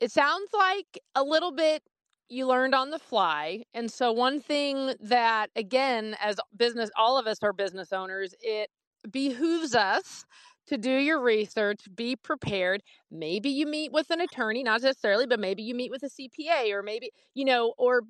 [0.00, 1.82] it sounds like a little bit
[2.30, 7.26] you learned on the fly and so one thing that again as business all of
[7.26, 8.70] us are business owners it
[9.10, 10.24] behooves us
[10.66, 12.82] to do your research, be prepared.
[13.10, 16.72] Maybe you meet with an attorney, not necessarily, but maybe you meet with a CPA
[16.72, 18.02] or maybe, you know, or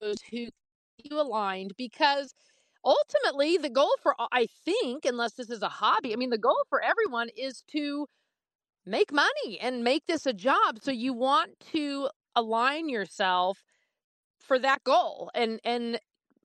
[0.00, 0.46] those who
[0.98, 2.34] you aligned because
[2.84, 6.38] ultimately the goal for uh, I think unless this is a hobby, I mean the
[6.38, 8.06] goal for everyone is to
[8.84, 10.78] make money and make this a job.
[10.82, 13.62] So you want to align yourself
[14.40, 15.30] for that goal.
[15.34, 15.98] And and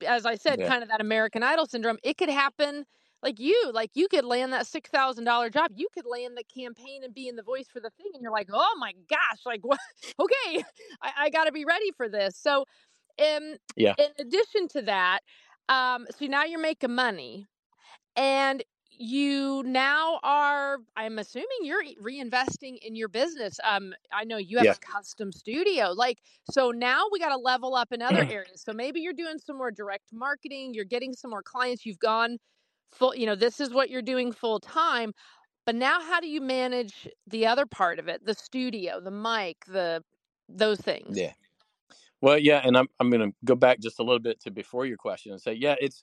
[0.06, 0.68] as I said, yeah.
[0.68, 2.84] kind of that American Idol syndrome, it could happen
[3.22, 5.72] like you, like you could land that six thousand dollar job.
[5.74, 8.32] You could land the campaign and be in the voice for the thing, and you're
[8.32, 9.78] like, oh my gosh, like what?
[10.20, 10.64] Okay,
[11.02, 12.36] I, I got to be ready for this.
[12.36, 12.64] So,
[13.20, 13.94] um, yeah.
[13.98, 15.20] In addition to that,
[15.68, 17.46] um, so now you're making money,
[18.16, 18.62] and
[19.00, 24.66] you now are i'm assuming you're reinvesting in your business um i know you have
[24.66, 24.72] yeah.
[24.72, 26.18] a custom studio like
[26.50, 29.56] so now we got to level up in other areas so maybe you're doing some
[29.56, 32.38] more direct marketing you're getting some more clients you've gone
[32.90, 35.12] full you know this is what you're doing full time
[35.66, 39.64] but now how do you manage the other part of it the studio the mic
[39.66, 40.02] the
[40.48, 41.18] those things?
[41.18, 41.32] Yeah.
[42.20, 44.86] Well yeah and i'm, I'm going to go back just a little bit to before
[44.86, 46.02] your question and say yeah it's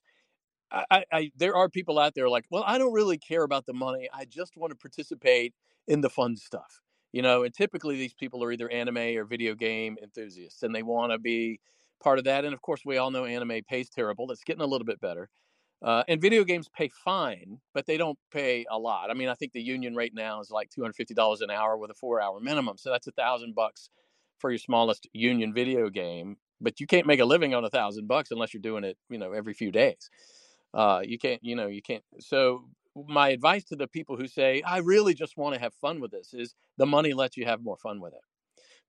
[0.71, 3.73] I, I there are people out there like well i don't really care about the
[3.73, 5.53] money i just want to participate
[5.87, 6.81] in the fun stuff.
[7.11, 10.83] You know and typically these people are either anime or video game enthusiasts and they
[10.83, 11.59] want to be
[12.03, 14.67] part of that and of course we all know anime pays terrible it's getting a
[14.67, 15.29] little bit better
[15.81, 19.11] uh, and video games pay fine, but they don't pay a lot.
[19.11, 21.51] I mean, I think the union rate now is like two hundred fifty dollars an
[21.51, 23.89] hour with a four-hour minimum, so that's a thousand bucks
[24.39, 26.37] for your smallest union video game.
[26.61, 29.17] But you can't make a living on a thousand bucks unless you're doing it, you
[29.17, 30.09] know, every few days.
[30.73, 32.03] Uh, you can't, you know, you can't.
[32.19, 32.65] So
[33.07, 36.11] my advice to the people who say I really just want to have fun with
[36.11, 38.21] this is the money lets you have more fun with it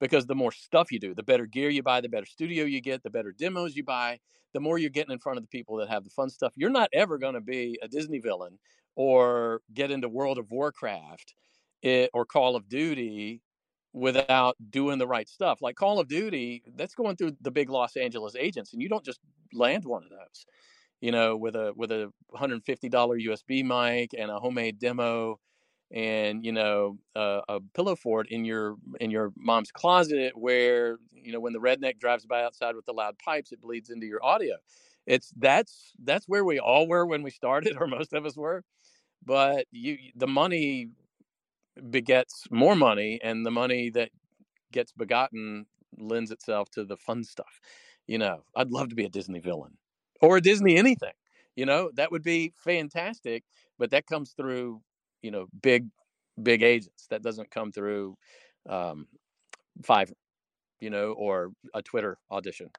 [0.01, 2.81] because the more stuff you do, the better gear you buy, the better studio you
[2.81, 4.19] get, the better demos you buy,
[4.53, 6.53] the more you're getting in front of the people that have the fun stuff.
[6.57, 8.59] You're not ever going to be a Disney villain
[8.95, 11.35] or get into World of Warcraft
[11.83, 13.43] it, eh, or Call of Duty
[13.93, 15.61] without doing the right stuff.
[15.63, 19.05] Like Call of Duty, that's going through the big Los Angeles agents, and you don't
[19.05, 19.21] just
[19.53, 20.47] land one of those.
[21.01, 25.39] You know, with a with a $150 USB mic and a homemade demo
[25.93, 31.33] and you know uh, a pillow fort in your in your mom's closet where you
[31.33, 34.25] know when the redneck drives by outside with the loud pipes it bleeds into your
[34.25, 34.57] audio.
[35.07, 38.63] It's that's that's where we all were when we started or most of us were
[39.25, 40.89] but you the money
[41.91, 44.11] begets more money and the money that
[44.73, 45.67] gets begotten
[45.99, 47.61] lends itself to the fun stuff
[48.07, 48.43] you know?
[48.57, 49.77] I'd love to be a disney villain
[50.21, 51.13] or a disney anything
[51.57, 51.91] you know?
[51.95, 53.45] That would be fantastic
[53.79, 54.83] but that comes through
[55.23, 55.89] you know big
[56.43, 58.17] big agents that doesn't come through
[58.69, 59.07] um,
[59.83, 60.13] Fiverr,
[60.81, 62.71] you know, or a Twitter audition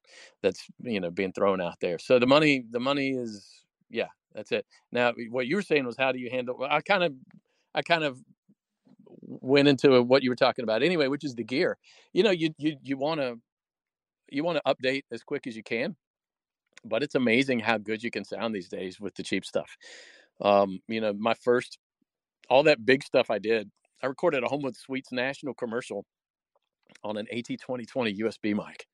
[0.41, 1.99] that's you know being thrown out there.
[1.99, 3.47] So the money, the money is
[3.89, 4.65] yeah, that's it.
[4.91, 6.65] Now, what you were saying was how do you handle?
[6.69, 7.13] I kind of,
[7.75, 8.19] I kind of
[9.21, 11.77] went into what you were talking about anyway, which is the gear.
[12.13, 13.37] You know, you you you want to
[14.29, 15.95] you want to update as quick as you can.
[16.85, 19.77] but it's amazing how good you can sound these days with the cheap stuff.
[20.41, 21.79] Um, you know, my first,
[22.49, 23.69] all that big stuff I did,
[24.03, 26.05] I recorded a Homewood Suites national commercial
[27.03, 28.85] on an AT 2020 USB mic.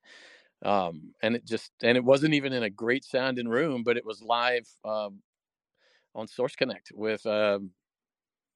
[0.64, 4.04] Um, and it just, and it wasn't even in a great sounding room, but it
[4.04, 5.20] was live um,
[6.14, 7.70] on Source Connect with, um,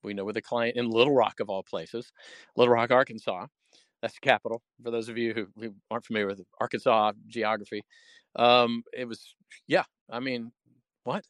[0.03, 2.13] we know, with a client in Little Rock of all places,
[2.57, 3.47] Little Rock, Arkansas.
[4.01, 4.63] That's the capital.
[4.83, 7.83] For those of you who, who aren't familiar with Arkansas geography,
[8.37, 9.35] um, it was,
[9.67, 10.53] yeah, I mean,
[11.05, 11.25] what?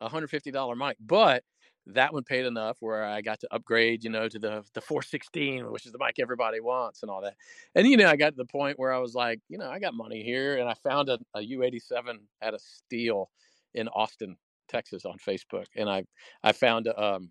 [0.00, 0.96] A $150 mic.
[1.00, 1.44] But
[1.86, 5.70] that one paid enough where I got to upgrade, you know, to the the 416,
[5.70, 7.34] which is the mic everybody wants and all that.
[7.74, 9.78] And you know, I got to the point where I was like, you know, I
[9.78, 13.30] got money here, and I found a a U87 at a steal
[13.74, 14.36] in Austin,
[14.68, 16.04] Texas, on Facebook, and I
[16.42, 17.30] I found um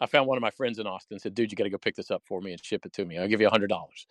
[0.00, 1.94] I found one of my friends in Austin said, dude, you got to go pick
[1.94, 3.18] this up for me and ship it to me.
[3.18, 4.06] I'll give you a hundred dollars.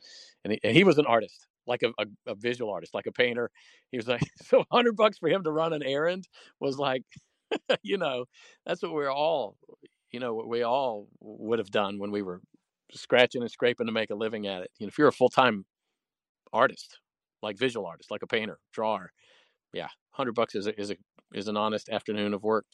[0.46, 3.52] And, he was an artist like a, a, a, visual artist, like a painter.
[3.92, 6.28] He was like, so hundred bucks for him to run an errand
[6.60, 7.04] was like,
[7.84, 8.26] you know,
[8.66, 9.58] that's what we're all,
[10.12, 12.42] you know, what we all would have done when we were
[12.94, 14.72] scratching and scraping to make a living at it.
[14.80, 15.66] You know, if you're a full time
[16.54, 17.00] artist,
[17.42, 19.12] like visual artist, like a painter, drawer,
[19.74, 20.96] yeah, hundred bucks is a, is a
[21.34, 22.66] is an honest afternoon of work.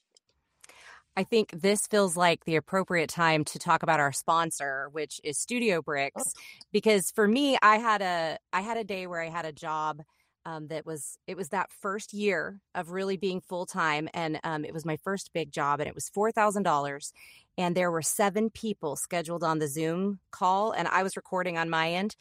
[1.15, 5.39] I think this feels like the appropriate time to talk about our sponsor, which is
[5.39, 5.81] Studio oh.
[5.81, 6.41] Bricks, oh.
[6.71, 10.01] because for me, I had a I had a day where I had a job
[10.47, 14.63] um, that was it was that first year of really being full time, and um,
[14.63, 17.11] it was my first big job, and it was four thousand dollars,
[17.57, 21.69] and there were seven people scheduled on the Zoom call, and I was recording on
[21.69, 22.15] my end,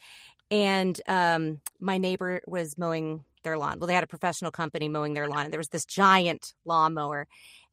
[0.51, 3.79] and um, my neighbor was mowing their lawn.
[3.79, 7.27] Well, they had a professional company mowing their lawn, and there was this giant lawnmower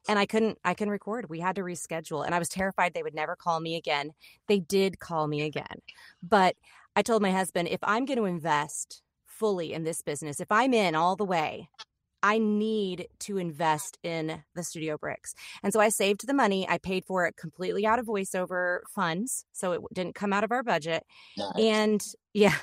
[0.07, 1.29] and I couldn't I couldn't record.
[1.29, 4.11] We had to reschedule and I was terrified they would never call me again.
[4.47, 5.81] They did call me again.
[6.21, 6.55] But
[6.95, 9.01] I told my husband if I'm going to invest
[9.39, 11.69] fully in this business, if I'm in all the way,
[12.25, 15.35] I need to invest in the studio bricks.
[15.61, 16.67] And so I saved the money.
[16.67, 19.45] I paid for it completely out of voiceover funds.
[19.53, 21.03] So it didn't come out of our budget.
[21.37, 21.51] Nice.
[21.59, 22.01] And
[22.33, 22.55] yeah,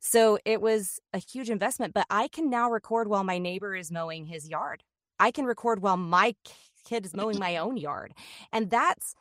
[0.00, 3.92] so it was a huge investment, but I can now record while my neighbor is
[3.92, 4.82] mowing his yard.
[5.18, 6.34] I can record while my
[6.86, 8.14] kid is mowing my own yard.
[8.52, 9.14] And that's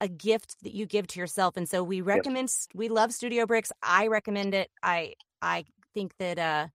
[0.00, 1.56] a gift that you give to yourself.
[1.56, 2.74] And so we recommend yep.
[2.74, 3.72] we love Studio Bricks.
[3.82, 4.70] I recommend it.
[4.82, 5.64] I I
[5.98, 6.68] think that uh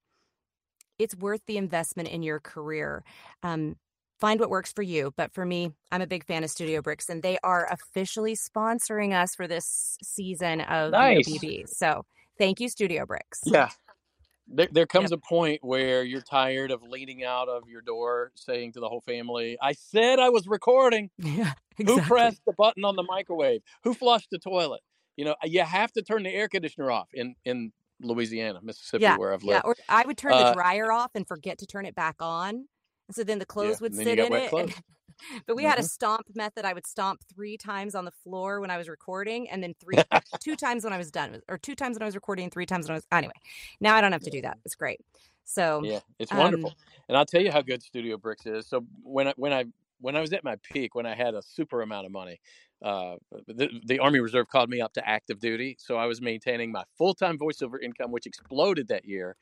[1.00, 3.04] it's worth the investment in your career.
[3.42, 3.78] Um
[4.20, 5.14] find what works for you.
[5.18, 9.14] But for me, I'm a big fan of Studio Bricks, and they are officially sponsoring
[9.14, 11.28] us for this season of nice.
[11.28, 11.68] BB.
[11.68, 12.06] So
[12.38, 13.42] thank you, Studio Bricks.
[13.46, 13.70] Yeah,
[14.48, 15.20] there, there comes yep.
[15.20, 19.02] a point where you're tired of leaning out of your door saying to the whole
[19.02, 21.10] family, I said I was recording.
[21.20, 21.86] Yeah, exactly.
[21.86, 23.62] Who pressed the button on the microwave?
[23.84, 24.82] Who flushed the toilet?
[25.16, 27.72] You know, you have to turn the air conditioner off in, in
[28.04, 29.62] Louisiana, Mississippi, yeah, where I've lived.
[29.66, 32.16] Yeah, or I would turn uh, the dryer off and forget to turn it back
[32.20, 32.68] on.
[33.12, 34.54] So then the clothes yeah, would sit in it.
[34.54, 34.74] And,
[35.48, 35.70] but we mm-hmm.
[35.70, 35.88] had a mm-hmm.
[35.88, 36.66] stomp method.
[36.66, 39.98] I would stomp three times on the floor when I was recording, and then three,
[40.40, 42.88] two times when I was done, or two times when I was recording, three times
[42.88, 43.08] when I was.
[43.12, 43.34] Anyway,
[43.80, 44.58] now I don't have to do that.
[44.66, 45.00] It's great.
[45.46, 46.70] So yeah, it's wonderful.
[46.70, 46.76] Um,
[47.10, 48.66] and I'll tell you how good Studio Bricks is.
[48.68, 49.66] So when I, when I
[50.04, 52.40] when I was at my peak, when I had a super amount of money,
[52.84, 53.16] uh,
[53.48, 55.78] the, the Army Reserve called me up to active duty.
[55.80, 59.38] So I was maintaining my full time voiceover income, which exploded that year,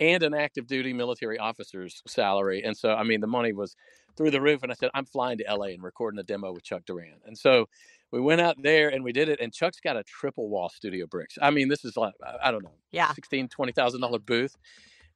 [0.00, 2.62] and an active duty military officer's salary.
[2.64, 3.76] And so, I mean, the money was
[4.16, 4.64] through the roof.
[4.64, 7.20] And I said, I'm flying to LA and recording a demo with Chuck Duran.
[7.24, 7.68] And so
[8.10, 9.38] we went out there and we did it.
[9.40, 11.38] And Chuck's got a triple wall studio bricks.
[11.40, 14.56] I mean, this is like, I don't know, yeah, $16,000, $20,000 booth.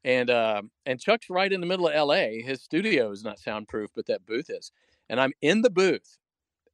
[0.05, 2.43] And, uh, and Chuck's right in the middle of LA.
[2.45, 4.71] His studio is not soundproof, but that booth is.
[5.09, 6.19] And I'm in the booth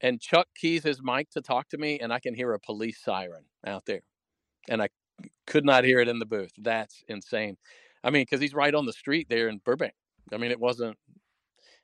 [0.01, 2.99] and Chuck keys his mic to talk to me and I can hear a police
[3.03, 4.03] siren out there.
[4.69, 4.89] And I
[5.47, 6.53] could not hear it in the booth.
[6.59, 7.57] That's insane.
[8.03, 9.95] I mean, because he's right on the street there in Burbank.
[10.33, 10.97] I mean, it wasn't,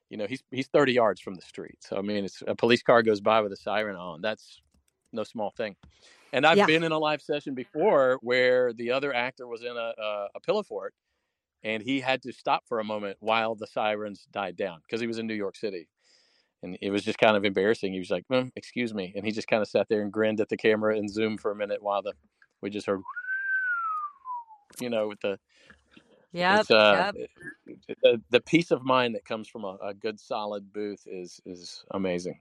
[0.08, 1.76] you know, he's he's 30 yards from the street.
[1.80, 4.22] So I mean, it's a police car goes by with a siren on.
[4.22, 4.60] That's
[5.12, 5.76] no small thing.
[6.32, 6.66] And I've yeah.
[6.66, 10.40] been in a live session before where the other actor was in a, a, a
[10.40, 10.94] pillow fort,
[11.66, 15.08] and he had to stop for a moment while the sirens died down because he
[15.08, 15.88] was in New York City.
[16.62, 17.92] And it was just kind of embarrassing.
[17.92, 20.40] He was like, mm, "Excuse me," and he just kind of sat there and grinned
[20.40, 22.12] at the camera and zoomed for a minute while the
[22.62, 23.02] we just heard,
[24.80, 25.38] you know, with the
[26.32, 27.28] yeah, uh, yep.
[28.02, 31.84] the, the peace of mind that comes from a, a good solid booth is is
[31.90, 32.40] amazing.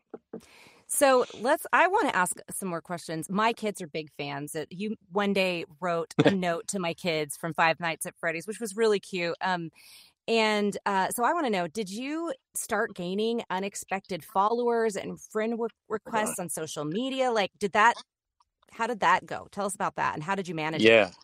[0.95, 1.67] So let's.
[1.73, 3.29] I want to ask some more questions.
[3.29, 4.53] My kids are big fans.
[4.53, 8.47] That you one day wrote a note to my kids from Five Nights at Freddy's,
[8.47, 9.35] which was really cute.
[9.41, 9.71] Um,
[10.25, 15.51] and uh, so I want to know: Did you start gaining unexpected followers and friend
[15.53, 17.29] w- requests on social media?
[17.29, 17.95] Like, did that?
[18.71, 19.49] How did that go?
[19.51, 20.81] Tell us about that, and how did you manage?
[20.81, 21.15] Yeah, it?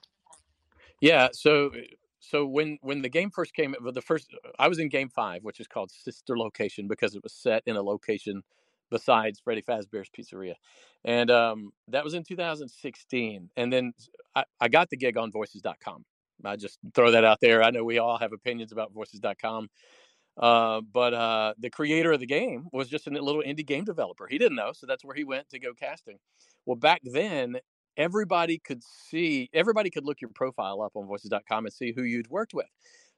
[1.00, 1.30] yeah.
[1.32, 1.72] So
[2.20, 5.62] so when when the game first came, the first I was in game five, which
[5.62, 8.44] is called Sister Location because it was set in a location
[8.92, 10.56] besides Freddy Fazbear's Pizzeria,
[11.04, 13.50] and um, that was in 2016.
[13.58, 13.94] And then
[14.36, 16.06] I, I got the gig on Voices.com.
[16.46, 17.64] I just throw that out there.
[17.64, 19.70] I know we all have opinions about Voices.com.
[20.38, 24.28] Uh, but uh, the creator of the game was just a little indie game developer.
[24.28, 26.18] He didn't know, so that's where he went to go casting.
[26.66, 27.58] Well, back then,
[27.98, 32.30] everybody could see, everybody could look your profile up on voices.com and see who you'd
[32.30, 32.68] worked with.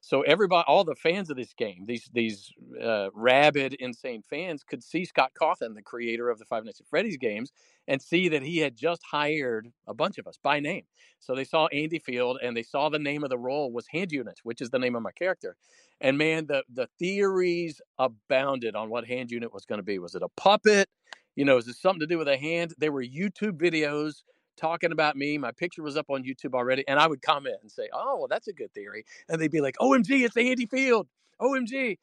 [0.06, 4.84] So everybody, all the fans of this game, these these uh, rabid, insane fans, could
[4.84, 7.52] see Scott Cawthon, the creator of the Five Nights at Freddy's games,
[7.88, 10.82] and see that he had just hired a bunch of us by name.
[11.20, 14.12] So they saw Andy Field, and they saw the name of the role was Hand
[14.12, 15.56] Unit, which is the name of my character.
[16.02, 19.98] And man, the the theories abounded on what Hand Unit was going to be.
[19.98, 20.90] Was it a puppet?
[21.34, 22.74] You know, is it something to do with a hand?
[22.76, 24.22] There were YouTube videos
[24.56, 25.38] talking about me.
[25.38, 28.28] My picture was up on YouTube already, and I would comment and say, "Oh, well,
[28.28, 31.08] that's a good theory," and they'd be like, "OMG, it's the Andy Field!
[31.40, 31.98] OMG!"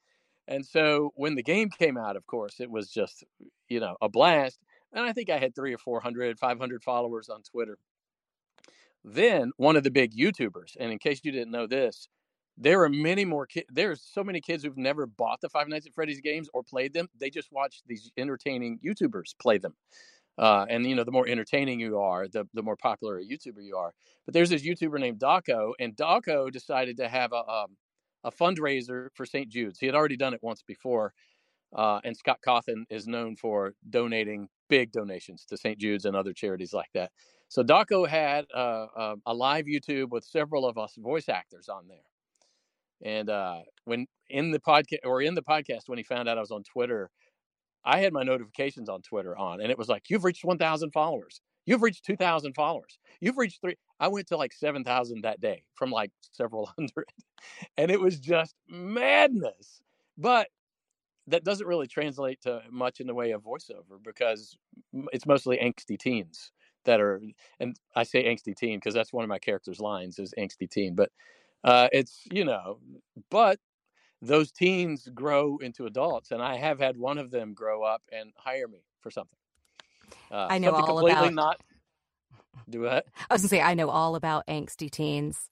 [0.47, 3.24] And so when the game came out, of course, it was just
[3.70, 4.60] you know a blast.
[4.93, 7.78] And I think I had three or 400, 500 followers on Twitter.
[9.04, 12.08] Then one of the big YouTubers, and in case you didn't know this,
[12.58, 13.68] there are many more kids.
[13.72, 16.93] There's so many kids who've never bought the Five Nights at Freddy's games or played
[16.93, 17.08] them.
[17.20, 19.76] They just watch these entertaining YouTubers play them.
[20.38, 23.64] Uh, and you know, the more entertaining you are, the the more popular a YouTuber
[23.64, 23.94] you are.
[24.26, 27.78] But there's this YouTuber named Dawko, and Dawko decided to have a um,
[28.24, 29.50] a fundraiser for St.
[29.50, 29.80] Jude's.
[29.80, 31.14] He had already done it once before,
[31.76, 35.78] uh, and Scott Cawthon is known for donating big donations to St.
[35.78, 37.12] Jude's and other charities like that.
[37.50, 41.88] So Dawko had uh, uh, a live YouTube with several of us voice actors on
[41.88, 41.98] there.
[43.04, 46.42] And uh, when in the podcast or in the podcast, when he found out I
[46.42, 47.10] was on Twitter,
[47.84, 51.42] I had my notifications on Twitter on, and it was like, "You've reached 1,000 followers.
[51.66, 52.98] You've reached 2,000 followers.
[53.20, 53.76] You've reached three.
[54.00, 57.08] I went to like 7,000 that day from like several hundred,
[57.78, 59.82] and it was just madness.
[60.18, 60.48] But
[61.28, 64.58] that doesn't really translate to much in the way of voiceover because
[65.14, 66.52] it's mostly angsty teens
[66.86, 67.22] that are,
[67.60, 70.96] and I say angsty teen because that's one of my characters' lines is angsty teen.
[70.96, 71.12] But
[71.64, 72.80] uh, it's you know,
[73.30, 73.60] but
[74.22, 78.32] those teens grow into adults, and I have had one of them grow up and
[78.38, 79.38] hire me for something.
[80.32, 81.34] Uh, I know all about.
[81.34, 81.59] Not
[82.69, 83.05] do what?
[83.30, 85.49] I was gonna say I know all about angsty teens.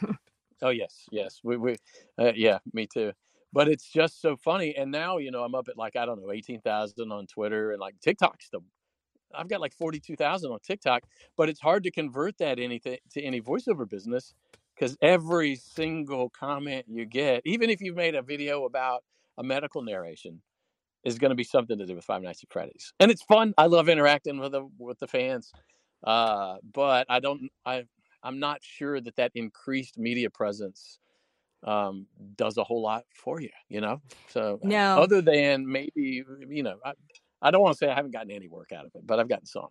[0.62, 1.76] oh yes, yes, we we
[2.18, 3.12] uh, yeah, me too.
[3.52, 6.22] But it's just so funny, and now you know I'm up at like I don't
[6.22, 8.60] know eighteen thousand on Twitter, and like TikTok's the
[9.34, 11.02] I've got like forty two thousand on TikTok,
[11.36, 14.34] but it's hard to convert that anything to any voiceover business
[14.74, 19.04] because every single comment you get, even if you've made a video about
[19.38, 20.42] a medical narration,
[21.04, 23.54] is going to be something to do with Five Nights at Freddy's, and it's fun.
[23.58, 25.52] I love interacting with the with the fans,
[26.02, 27.50] uh, but I don't.
[27.64, 27.84] I
[28.22, 30.98] I'm not sure that that increased media presence
[31.62, 32.06] um,
[32.36, 33.50] does a whole lot for you.
[33.68, 34.98] You know, so uh, no.
[34.98, 36.92] Other than maybe you know, I,
[37.42, 39.28] I don't want to say I haven't gotten any work out of it, but I've
[39.28, 39.68] gotten some.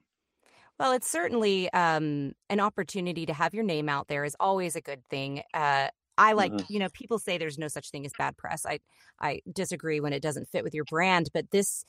[0.83, 4.81] Well, it's certainly um, an opportunity to have your name out there is always a
[4.81, 5.41] good thing.
[5.53, 6.65] Uh, I like, mm-hmm.
[6.67, 8.65] you know, people say there's no such thing as bad press.
[8.65, 8.79] I
[9.21, 11.85] I disagree when it doesn't fit with your brand, but this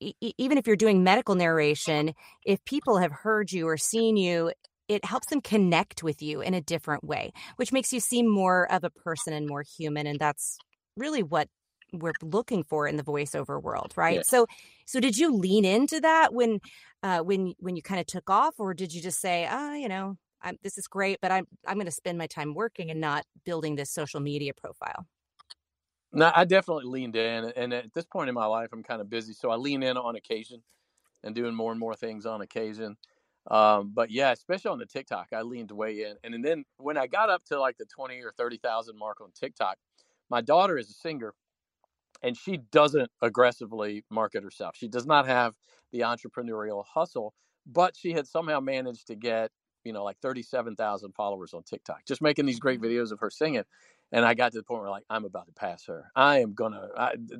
[0.00, 4.50] e- even if you're doing medical narration, if people have heard you or seen you,
[4.88, 8.72] it helps them connect with you in a different way, which makes you seem more
[8.72, 10.56] of a person and more human and that's
[10.96, 11.48] really what
[11.92, 14.16] we're looking for in the voiceover world, right?
[14.16, 14.22] Yeah.
[14.24, 14.46] So
[14.86, 16.60] so did you lean into that when
[17.02, 19.74] uh when when you kind of took off or did you just say, "Ah, oh,
[19.74, 22.90] you know, I'm, this is great, but I'm I'm going to spend my time working
[22.90, 25.06] and not building this social media profile?"
[26.12, 29.10] No, I definitely leaned in and at this point in my life I'm kind of
[29.10, 30.62] busy, so I lean in on occasion
[31.24, 32.96] and doing more and more things on occasion.
[33.50, 36.16] Um, but yeah, especially on the TikTok, I leaned way in.
[36.24, 39.32] And, and then when I got up to like the 20 or 30,000 mark on
[39.32, 39.78] TikTok,
[40.30, 41.34] my daughter is a singer
[42.22, 44.76] and she doesn't aggressively market herself.
[44.76, 45.54] She does not have
[45.92, 47.34] the entrepreneurial hustle,
[47.66, 49.50] but she had somehow managed to get,
[49.84, 52.90] you know, like 37,000 followers on TikTok, just making these great mm-hmm.
[52.90, 53.64] videos of her singing.
[54.10, 56.10] And I got to the point where like, I'm about to pass her.
[56.16, 56.88] I am going to,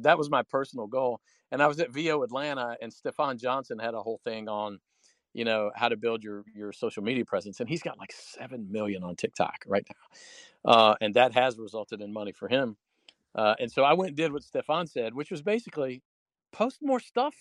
[0.01, 1.21] that was my personal goal.
[1.51, 4.79] And I was at VO Atlanta and Stefan Johnson had a whole thing on,
[5.33, 7.61] you know, how to build your, your social media presence.
[7.61, 10.71] And he's got like 7 million on TikTok right now.
[10.71, 12.77] Uh, and that has resulted in money for him
[13.39, 16.03] uh, and so I went and did what Stefan said, which was basically
[16.53, 17.37] post more stuff.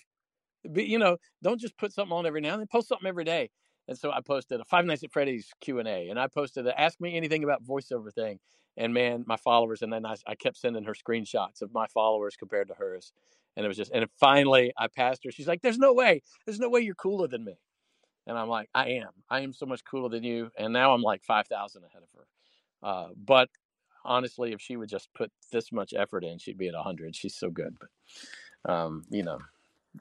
[0.72, 2.68] Be, you know, don't just put something on every now and then.
[2.72, 3.50] Post something every day.
[3.88, 6.68] And so I posted a Five Nights at Freddy's Q and A, and I posted
[6.68, 8.38] a Ask Me Anything About Voiceover thing.
[8.76, 12.36] And man, my followers, and then I, I kept sending her screenshots of my followers
[12.36, 13.12] compared to hers,
[13.56, 13.92] and it was just.
[13.92, 15.32] And finally, I passed her.
[15.32, 16.22] She's like, "There's no way.
[16.46, 17.58] There's no way you're cooler than me."
[18.28, 19.10] And I'm like, "I am.
[19.32, 22.10] I am so much cooler than you." And now I'm like five thousand ahead of
[22.20, 22.28] her.
[22.88, 23.50] Uh, but
[24.08, 27.16] honestly, if she would just put this much effort in, she'd be at 100.
[27.16, 27.78] She's so good.
[27.80, 29.38] But, um, you know,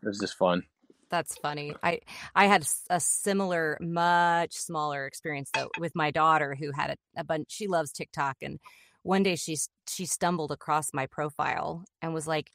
[0.03, 0.63] it was just fun.
[1.09, 1.75] That's funny.
[1.83, 2.01] I
[2.35, 7.25] I had a similar, much smaller experience though with my daughter who had a, a
[7.25, 7.47] bunch.
[7.49, 8.59] She loves TikTok, and
[9.03, 9.57] one day she
[9.89, 12.51] she stumbled across my profile and was like,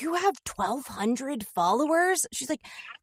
[0.00, 2.62] "You have twelve hundred followers." She's like,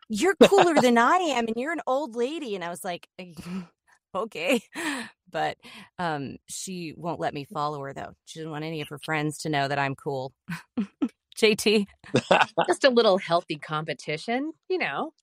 [0.09, 3.07] "You're cooler than I am, and you're an old lady." And I was like,
[4.13, 4.61] "Okay,"
[5.31, 5.57] but
[5.97, 8.13] um, she won't let me follow her though.
[8.25, 10.33] She doesn't want any of her friends to know that I'm cool.
[11.39, 11.87] JT.
[12.67, 15.13] Just a little healthy competition, you know.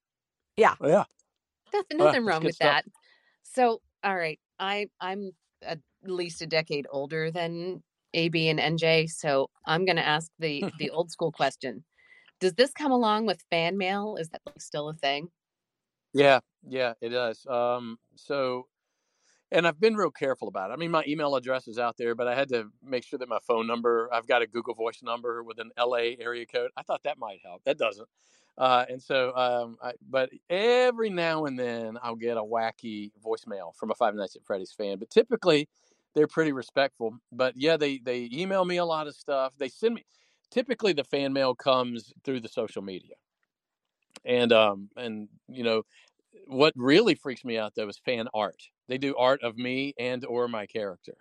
[0.57, 0.75] Yeah.
[0.81, 1.05] Oh, yeah.
[1.73, 2.85] Nothing, nothing wrong with stuff.
[2.85, 2.85] that.
[3.43, 5.33] So, all right, I I'm
[5.63, 7.83] at least a decade older than
[8.15, 11.85] AB and NJ, so I'm going to ask the the old school question.
[12.41, 14.17] Does this come along with fan mail?
[14.19, 15.29] Is that still a thing?
[16.13, 17.47] Yeah, yeah, it does.
[17.47, 18.67] Um, so
[19.53, 20.75] and I've been real careful about it.
[20.75, 23.29] I mean, my email address is out there, but I had to make sure that
[23.29, 26.71] my phone number, I've got a Google Voice number with an LA area code.
[26.77, 27.63] I thought that might help.
[27.65, 28.09] That doesn't.
[28.59, 33.75] Uh, and so, um, I, but every now and then I'll get a wacky voicemail
[33.77, 34.99] from a Five Nights at Freddy's fan.
[34.99, 35.69] But typically,
[36.15, 37.19] they're pretty respectful.
[37.31, 39.53] But yeah, they they email me a lot of stuff.
[39.59, 40.05] They send me.
[40.51, 43.15] Typically, the fan mail comes through the social media,
[44.25, 45.83] and um and you know
[46.47, 48.63] what really freaks me out though is fan art.
[48.89, 51.17] They do art of me and or my character,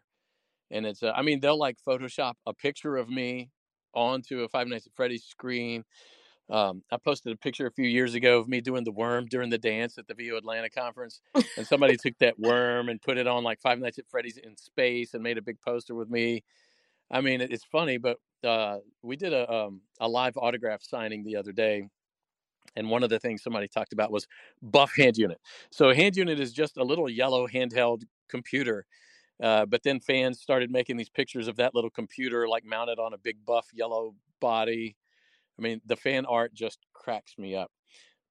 [0.71, 3.49] and it's uh, I mean they'll like Photoshop a picture of me
[3.93, 5.83] onto a Five Nights at Freddy's screen.
[6.47, 9.49] Um, I posted a picture a few years ago of me doing the worm during
[9.49, 11.21] the dance at the VO Atlanta conference,
[11.57, 14.55] and somebody took that worm and put it on like Five Nights at Freddy's in
[14.57, 16.43] space and made a big poster with me.
[17.09, 21.35] I mean, it's funny, but uh, we did a um, a live autograph signing the
[21.35, 21.89] other day
[22.75, 24.27] and one of the things somebody talked about was
[24.61, 25.39] buff hand unit.
[25.71, 28.85] So a hand unit is just a little yellow handheld computer.
[29.41, 33.13] Uh, but then fans started making these pictures of that little computer like mounted on
[33.13, 34.95] a big buff yellow body.
[35.57, 37.71] I mean, the fan art just cracks me up.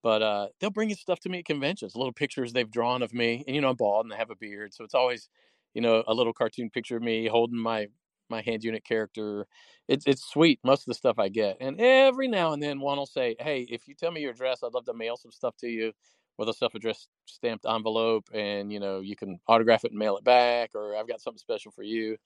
[0.02, 3.14] But uh, they'll bring you stuff to me at conventions, little pictures they've drawn of
[3.14, 3.42] me.
[3.46, 4.74] And, you know, I'm bald and I have a beard.
[4.74, 5.30] So it's always,
[5.72, 7.86] you know, a little cartoon picture of me holding my
[8.34, 9.46] my hand unit character.
[9.88, 10.60] It's it's sweet.
[10.64, 13.66] Most of the stuff I get, and every now and then one will say, "Hey,
[13.70, 15.92] if you tell me your address, I'd love to mail some stuff to you."
[16.38, 20.24] with a self-addressed stamped envelope and you know you can autograph it and mail it
[20.24, 22.16] back or i've got something special for you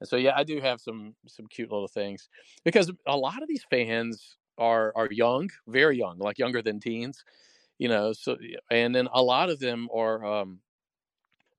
[0.00, 2.28] and so yeah i do have some some cute little things
[2.64, 7.24] because a lot of these fans are are young very young like younger than teens
[7.78, 8.36] you know so
[8.70, 10.60] and then a lot of them are um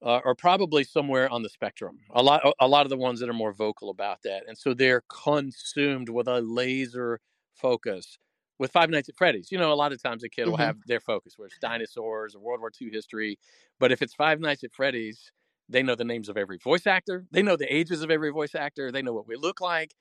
[0.03, 1.99] uh, are probably somewhere on the spectrum.
[2.11, 4.73] A lot, a lot of the ones that are more vocal about that, and so
[4.73, 7.19] they're consumed with a laser
[7.53, 8.17] focus.
[8.59, 10.51] With Five Nights at Freddy's, you know, a lot of times a kid mm-hmm.
[10.51, 13.37] will have their focus where it's dinosaurs or World War II history,
[13.79, 15.31] but if it's Five Nights at Freddy's,
[15.69, 17.27] they know the names of every voice actor.
[17.31, 18.91] They know the ages of every voice actor.
[18.91, 19.93] They know what we look like.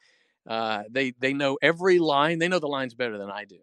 [0.46, 2.38] Uh, they they know every line.
[2.38, 3.58] They know the lines better than I do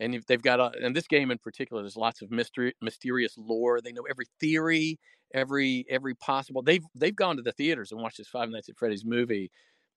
[0.00, 3.80] and they've got a, in this game in particular there's lots of mystery mysterious lore
[3.80, 4.98] they know every theory
[5.32, 8.76] every every possible they've they've gone to the theaters and watched this five nights at
[8.76, 9.50] freddy's movie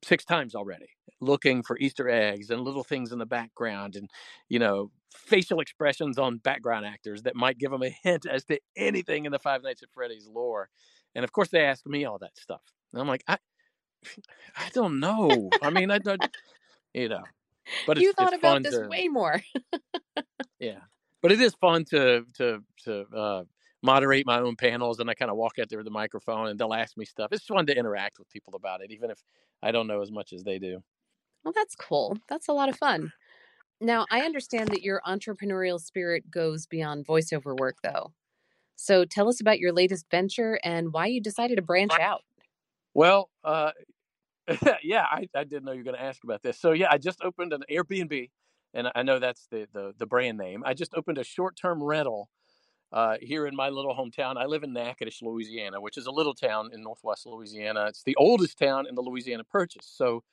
[0.03, 0.89] six times already
[1.21, 4.09] looking for easter eggs and little things in the background and
[4.49, 8.59] you know facial expressions on background actors that might give them a hint as to
[8.75, 10.69] anything in the five nights at freddy's lore
[11.15, 12.61] and of course they ask me all that stuff
[12.93, 13.37] and i'm like i
[14.55, 15.49] i don't know.
[15.63, 16.23] I mean i don't
[16.93, 17.23] you know
[17.85, 19.41] but you thought about this to, way more.
[20.59, 20.79] yeah,
[21.21, 23.43] but it is fun to to to uh,
[23.83, 26.59] moderate my own panels, and I kind of walk out there with the microphone, and
[26.59, 27.29] they'll ask me stuff.
[27.31, 29.19] It's fun to interact with people about it, even if
[29.61, 30.83] I don't know as much as they do.
[31.43, 32.17] Well, that's cool.
[32.27, 33.13] That's a lot of fun.
[33.79, 38.13] Now, I understand that your entrepreneurial spirit goes beyond voiceover work, though.
[38.75, 42.23] So tell us about your latest venture and why you decided to branch out.
[42.93, 43.71] Well, uh,
[44.83, 46.59] yeah, I, I didn't know you were going to ask about this.
[46.59, 48.29] So yeah, I just opened an Airbnb,
[48.73, 50.63] and I know that's the the, the brand name.
[50.65, 52.29] I just opened a short term rental
[52.91, 54.37] uh, here in my little hometown.
[54.37, 57.85] I live in Natchitoches, Louisiana, which is a little town in northwest Louisiana.
[57.87, 59.91] It's the oldest town in the Louisiana Purchase.
[59.93, 60.23] So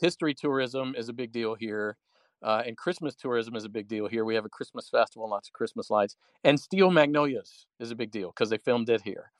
[0.00, 1.96] history tourism is a big deal here.
[2.42, 4.24] Uh, and Christmas tourism is a big deal here.
[4.24, 8.10] We have a Christmas festival, lots of Christmas lights, and Steel Magnolias is a big
[8.10, 9.30] deal because they filmed it here.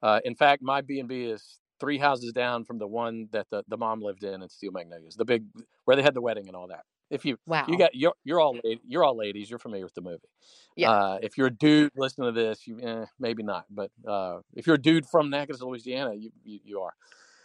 [0.00, 3.46] Uh, in fact, my B and B is three houses down from the one that
[3.50, 5.44] the, the mom lived in in Steel Magnolias, the big
[5.84, 6.84] where they had the wedding and all that.
[7.08, 10.00] If you wow, you got you're you're all you're all ladies, you're familiar with the
[10.00, 10.28] movie.
[10.76, 10.90] Yeah.
[10.90, 14.66] Uh, if you're a dude listening to this, you eh, maybe not, but uh, if
[14.66, 16.94] you're a dude from Natchitoches, Louisiana, you, you you are.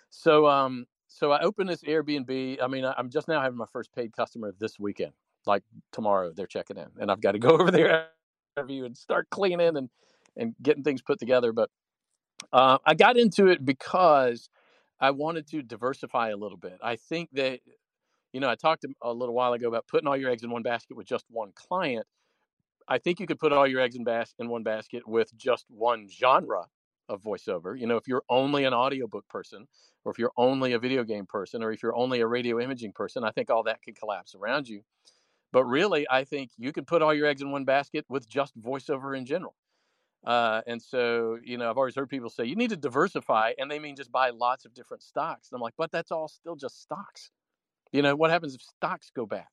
[0.09, 2.57] So um so I opened this Airbnb.
[2.61, 5.11] I mean, I'm just now having my first paid customer this weekend.
[5.45, 8.07] Like tomorrow, they're checking in, and I've got to go over there
[8.57, 9.89] interview and start cleaning and
[10.37, 11.51] and getting things put together.
[11.51, 11.69] But
[12.53, 14.49] uh, I got into it because
[14.99, 16.77] I wanted to diversify a little bit.
[16.81, 17.59] I think that,
[18.33, 20.63] you know, I talked a little while ago about putting all your eggs in one
[20.63, 22.05] basket with just one client.
[22.87, 25.65] I think you could put all your eggs in, bas- in one basket with just
[25.69, 26.65] one genre
[27.09, 27.79] of voiceover.
[27.79, 29.67] You know, if you're only an audiobook person,
[30.03, 32.93] or if you're only a video game person, or if you're only a radio imaging
[32.93, 34.81] person, I think all that could collapse around you.
[35.51, 38.59] But really, I think you could put all your eggs in one basket with just
[38.59, 39.55] voiceover in general.
[40.25, 43.69] Uh, and so, you know, I've always heard people say you need to diversify, and
[43.69, 45.49] they mean just buy lots of different stocks.
[45.49, 47.31] And I'm like, but that's all still just stocks.
[47.91, 49.47] You know, what happens if stocks go bad?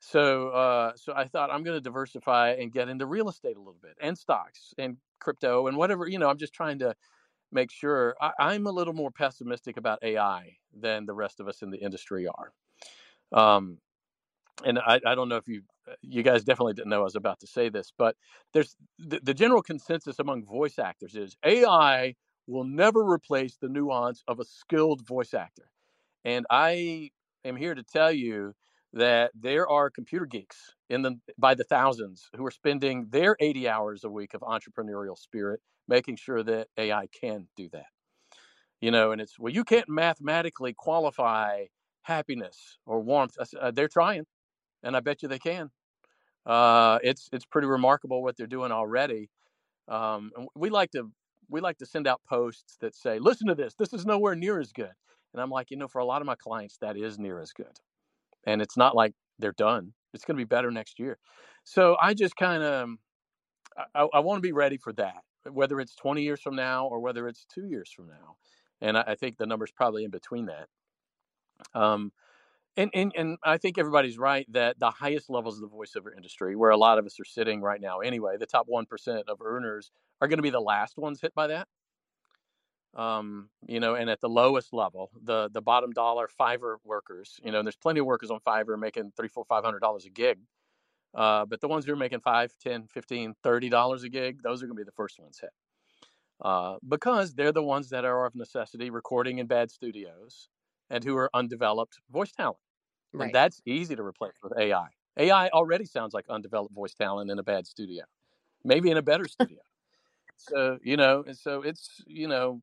[0.00, 3.60] So, uh, so I thought I'm going to diversify and get into real estate a
[3.60, 6.08] little bit, and stocks, and crypto, and whatever.
[6.08, 6.94] You know, I'm just trying to
[7.52, 11.62] make sure I, I'm a little more pessimistic about AI than the rest of us
[11.62, 12.52] in the industry are.
[13.32, 13.78] Um,
[14.64, 17.16] and I, I don't know if you uh, you guys definitely didn't know I was
[17.16, 18.16] about to say this, but
[18.52, 22.14] there's the, the general consensus among voice actors is AI
[22.46, 25.70] will never replace the nuance of a skilled voice actor.
[26.24, 27.10] And I
[27.44, 28.54] am here to tell you
[28.92, 33.68] that there are computer geeks in the by the thousands who are spending their 80
[33.68, 37.86] hours a week of entrepreneurial spirit making sure that AI can do that.
[38.80, 41.66] You know, and it's well you can't mathematically qualify
[42.02, 43.36] happiness or warmth.
[43.60, 44.26] Uh, they're trying
[44.82, 45.70] and I bet you they can.
[46.44, 49.30] Uh, it's it's pretty remarkable what they're doing already.
[49.88, 51.10] Um, we like to
[51.48, 53.74] we like to send out posts that say, "Listen to this.
[53.74, 54.92] This is nowhere near as good."
[55.32, 57.52] And I'm like, you know, for a lot of my clients, that is near as
[57.52, 57.80] good.
[58.46, 59.94] And it's not like they're done.
[60.12, 61.18] It's going to be better next year.
[61.64, 62.90] So I just kind of
[63.94, 67.00] I, I want to be ready for that, whether it's 20 years from now or
[67.00, 68.36] whether it's two years from now.
[68.80, 70.68] And I, I think the number's probably in between that.
[71.74, 72.12] Um,
[72.76, 76.56] and, and and I think everybody's right that the highest levels of the voiceover industry,
[76.56, 79.40] where a lot of us are sitting right now anyway, the top one percent of
[79.42, 81.68] earners are going to be the last ones hit by that.
[82.94, 87.52] Um, you know, and at the lowest level, the the bottom dollar Fiverr workers, you
[87.52, 90.38] know, there's plenty of workers on Fiverr making three, four, five hundred dollars a gig.
[91.14, 94.62] Uh, but the ones who are making five, ten, fifteen, thirty dollars a gig, those
[94.62, 95.50] are going to be the first ones hit.
[96.40, 100.48] Uh, because they're the ones that are of necessity recording in bad studios
[100.92, 102.58] and who are undeveloped voice talent.
[103.12, 103.26] Right.
[103.26, 104.88] And that's easy to replace with AI.
[105.16, 108.04] AI already sounds like undeveloped voice talent in a bad studio,
[108.64, 109.58] maybe in a better studio.
[110.36, 112.62] so you know, and so it's you know,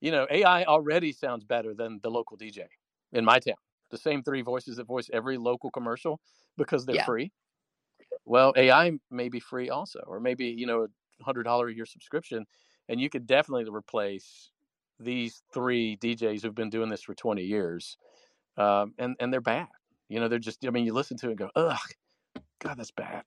[0.00, 2.64] you know, AI already sounds better than the local DJ
[3.12, 3.56] in my town.
[3.90, 6.20] The same three voices that voice every local commercial
[6.56, 7.04] because they're yeah.
[7.04, 7.32] free.
[8.24, 10.86] Well, AI may be free also, or maybe you know,
[11.20, 12.46] a hundred dollar a year subscription,
[12.88, 14.50] and you could definitely replace
[15.00, 17.98] these three DJs who've been doing this for 20 years,
[18.56, 19.68] um, and and they're bad.
[20.08, 20.64] You know, they're just.
[20.66, 21.78] I mean, you listen to it and go, ugh,
[22.60, 23.24] God, that's bad.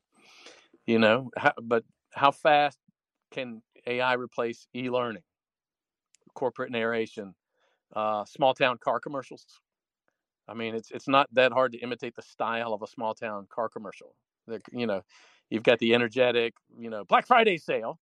[0.86, 2.78] You know, how, but how fast
[3.32, 5.24] can AI replace e-learning,
[6.34, 7.36] corporate narration,
[7.96, 9.46] uh, small town car commercials?
[10.48, 13.48] I mean, it's it's not that hard to imitate the style of a small town
[13.50, 14.16] car commercial.
[14.48, 15.02] They're, you know,
[15.50, 18.00] you've got the energetic, you know, Black Friday sale,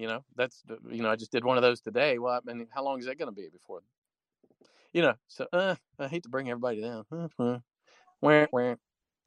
[0.00, 2.18] you know, that's you know, I just did one of those today.
[2.18, 3.82] Well, I mean, how long is that going to be before?
[4.94, 7.04] You know, so uh, I hate to bring everybody down.
[8.20, 8.78] where, where.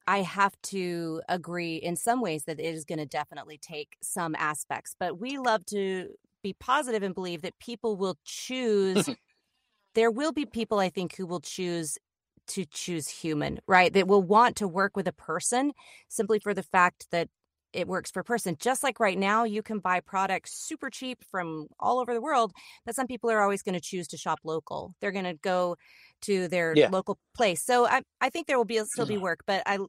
[0.08, 4.36] I have to agree in some ways that it is going to definitely take some
[4.36, 6.10] aspects, but we love to
[6.42, 9.08] be positive and believe that people will choose.
[9.94, 12.00] there will be people, I think, who will choose
[12.48, 13.94] to choose human, right?
[13.94, 15.72] That will want to work with a person
[16.10, 17.30] simply for the fact that
[17.74, 18.56] it works per person.
[18.60, 22.54] Just like right now, you can buy products super cheap from all over the world,
[22.86, 24.96] but some people are always going to choose to shop local.
[25.02, 25.76] They're going to go
[26.22, 26.90] to their yeah.
[26.90, 27.64] local place.
[27.64, 29.80] So I, I think there will be still be work, but I,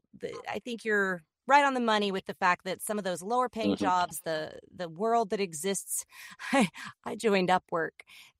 [0.49, 3.49] I think you're right on the money with the fact that some of those lower
[3.49, 3.85] paying mm-hmm.
[3.85, 6.05] jobs, the the world that exists.
[6.53, 6.69] I,
[7.05, 7.91] I joined Upwork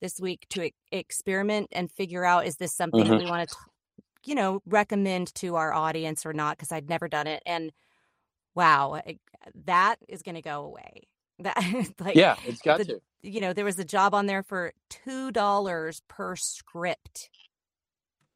[0.01, 3.11] this week to e- experiment and figure out is this something mm-hmm.
[3.11, 3.55] that we want to,
[4.25, 6.57] you know, recommend to our audience or not?
[6.57, 7.71] Because I'd never done it and
[8.55, 9.11] wow, uh, uh,
[9.65, 11.03] that is going to go away.
[11.37, 11.57] That
[11.99, 13.01] like yeah, it's got the, to.
[13.21, 17.29] You know, there was a job on there for two dollars per script.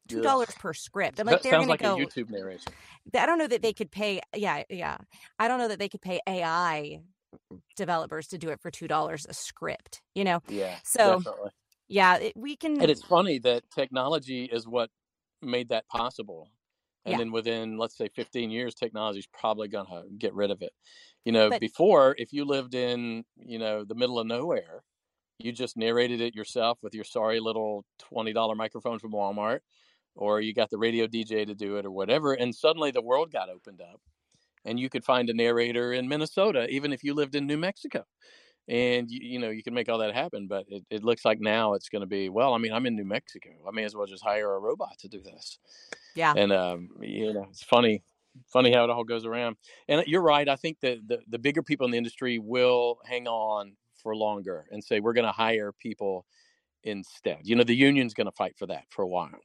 [0.06, 1.18] Two dollars per script.
[1.18, 2.70] I'm like, that sounds like go, a YouTube narration.
[3.14, 4.20] I don't know that they could pay.
[4.36, 4.98] Yeah, yeah.
[5.38, 7.00] I don't know that they could pay AI
[7.74, 10.02] developers to do it for two dollars a script.
[10.14, 10.42] You know.
[10.48, 10.76] Yeah.
[10.84, 11.20] So.
[11.20, 11.50] Definitely.
[11.88, 12.80] Yeah, it, we can.
[12.80, 14.90] And it's funny that technology is what
[15.42, 16.48] made that possible
[17.04, 17.18] and yeah.
[17.18, 20.72] then within let's say 15 years technology is probably going to get rid of it
[21.24, 24.82] you know but, before if you lived in you know the middle of nowhere
[25.38, 29.60] you just narrated it yourself with your sorry little $20 microphone from walmart
[30.14, 33.32] or you got the radio dj to do it or whatever and suddenly the world
[33.32, 34.00] got opened up
[34.64, 38.04] and you could find a narrator in minnesota even if you lived in new mexico
[38.70, 41.40] and you, you know you can make all that happen but it, it looks like
[41.40, 43.50] now it's going to be well i mean i'm in new mexico.
[43.68, 45.58] I may as well just hire a robot to do this.
[46.14, 46.32] Yeah.
[46.36, 48.02] And um you know it's funny
[48.46, 49.56] funny how it all goes around.
[49.88, 53.26] And you're right i think that the, the bigger people in the industry will hang
[53.26, 56.24] on for longer and say we're going to hire people
[56.84, 57.40] instead.
[57.42, 59.40] You know the union's going to fight for that for a while.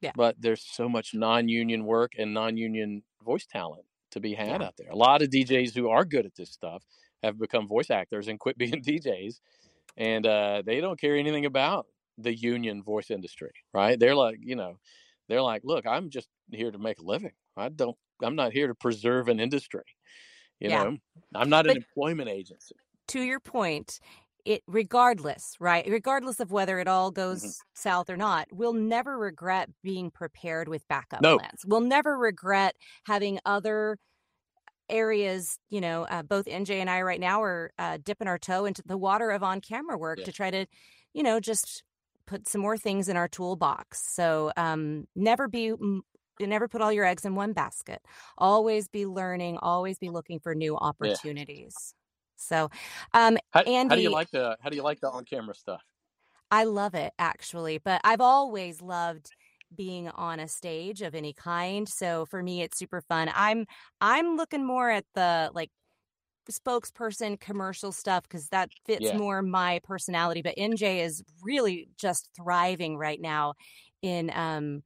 [0.00, 0.10] Yeah.
[0.16, 4.66] but there's so much non-union work and non-union voice talent to be had yeah.
[4.66, 4.90] out there.
[4.90, 6.82] A lot of djs who are good at this stuff
[7.22, 9.40] have become voice actors and quit being DJs,
[9.96, 11.86] and uh, they don't care anything about
[12.18, 13.98] the union voice industry, right?
[13.98, 14.76] They're like, you know,
[15.28, 17.32] they're like, look, I'm just here to make a living.
[17.56, 19.84] I don't, I'm not here to preserve an industry.
[20.60, 20.84] You yeah.
[20.84, 20.98] know,
[21.34, 22.76] I'm not but an employment agency.
[23.08, 23.98] To your point,
[24.44, 25.86] it regardless, right?
[25.88, 27.50] Regardless of whether it all goes mm-hmm.
[27.74, 31.38] south or not, we'll never regret being prepared with backup no.
[31.38, 31.64] plans.
[31.66, 32.74] We'll never regret
[33.06, 33.98] having other
[34.92, 38.66] areas, you know, uh, both NJ and I right now are uh, dipping our toe
[38.66, 40.24] into the water of on camera work yeah.
[40.26, 40.66] to try to,
[41.14, 41.82] you know, just
[42.26, 44.02] put some more things in our toolbox.
[44.14, 45.72] So um, never be
[46.40, 48.00] never put all your eggs in one basket.
[48.38, 49.58] Always be learning.
[49.58, 51.74] Always be looking for new opportunities.
[51.76, 51.98] Yeah.
[52.36, 52.70] So,
[53.14, 55.54] um, how, Andy, how do you like the how do you like the on camera
[55.54, 55.82] stuff?
[56.50, 59.30] I love it actually, but I've always loved
[59.76, 61.88] being on a stage of any kind.
[61.88, 63.30] So for me it's super fun.
[63.34, 63.66] I'm
[64.00, 65.70] I'm looking more at the like
[66.50, 69.16] spokesperson commercial stuff because that fits yeah.
[69.16, 70.42] more my personality.
[70.42, 73.54] But NJ is really just thriving right now
[74.02, 74.82] in um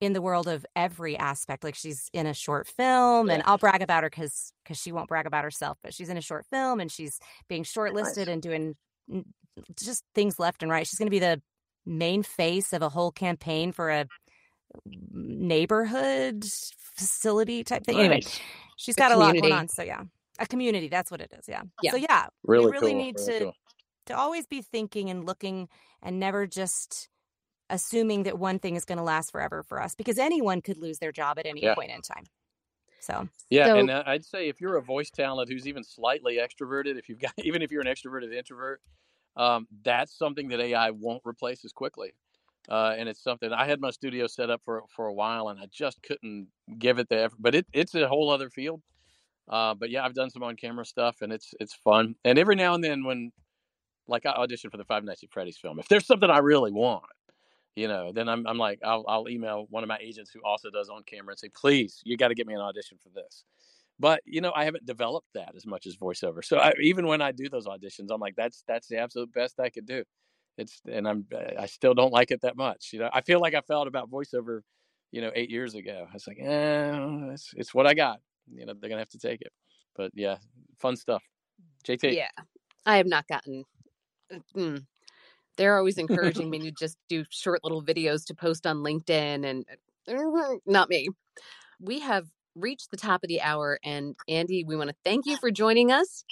[0.00, 1.62] in the world of every aspect.
[1.62, 3.34] Like she's in a short film, yeah.
[3.34, 6.16] and I'll brag about her because because she won't brag about herself, but she's in
[6.16, 7.18] a short film and she's
[7.48, 8.28] being shortlisted nice.
[8.28, 8.76] and doing
[9.78, 10.86] just things left and right.
[10.86, 11.40] She's going to be the
[11.86, 14.06] main face of a whole campaign for a
[15.12, 16.44] neighborhood
[16.94, 17.96] facility type thing.
[17.96, 18.04] Nice.
[18.04, 18.20] Anyway,
[18.76, 19.68] she's got a, a lot going on.
[19.68, 20.02] So yeah,
[20.38, 20.88] a community.
[20.88, 21.46] That's what it is.
[21.48, 21.62] Yeah.
[21.82, 21.90] yeah.
[21.92, 23.02] So yeah, really, we really cool.
[23.02, 23.54] need really to cool.
[24.06, 25.68] to always be thinking and looking
[26.02, 27.08] and never just
[27.68, 30.98] assuming that one thing is going to last forever for us because anyone could lose
[30.98, 31.74] their job at any yeah.
[31.74, 32.24] point in time.
[33.00, 36.38] So yeah, so, and uh, I'd say if you're a voice talent who's even slightly
[36.38, 38.80] extroverted, if you've got even if you're an extroverted introvert,
[39.36, 42.12] um, that's something that AI won't replace as quickly
[42.70, 45.58] uh, and it's something I had my studio set up for for a while, and
[45.58, 46.46] I just couldn't
[46.78, 47.36] give it the effort.
[47.40, 48.80] But it, it's a whole other field.
[49.48, 52.14] Uh, but yeah, I've done some on camera stuff, and it's it's fun.
[52.24, 53.32] And every now and then, when
[54.06, 56.70] like I audition for the Five Nights at Freddy's film, if there's something I really
[56.70, 57.04] want,
[57.74, 60.70] you know, then I'm I'm like I'll I'll email one of my agents who also
[60.70, 63.44] does on camera and say, please, you got to get me an audition for this.
[63.98, 66.44] But you know, I haven't developed that as much as voiceover.
[66.44, 69.58] So I, even when I do those auditions, I'm like, that's that's the absolute best
[69.58, 70.04] I could do
[70.60, 71.26] it's and I'm
[71.58, 72.90] I still don't like it that much.
[72.92, 74.60] You know, I feel like I felt about voiceover,
[75.10, 76.06] you know, eight years ago.
[76.08, 78.20] I was like, eh, it's it's what I got.
[78.52, 79.52] You know, they're gonna have to take it.
[79.96, 80.36] But yeah,
[80.78, 81.22] fun stuff.
[81.86, 82.14] JT.
[82.14, 82.28] Yeah,
[82.86, 83.64] I have not gotten.
[84.56, 84.84] Mm,
[85.56, 89.64] they're always encouraging me to just do short little videos to post on LinkedIn, and
[90.08, 91.08] uh, not me.
[91.80, 95.36] We have reached the top of the hour, and Andy, we want to thank you
[95.40, 96.24] for joining us.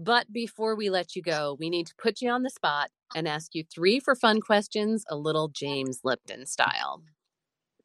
[0.00, 3.28] But before we let you go, we need to put you on the spot and
[3.28, 7.02] ask you three for fun questions, a little James Lipton style.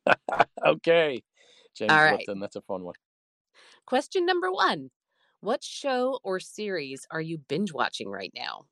[0.65, 1.21] okay.
[1.75, 2.19] James All right.
[2.19, 2.95] Lipton, that's a fun one.
[3.85, 4.89] Question number one
[5.41, 8.65] What show or series are you binge watching right now?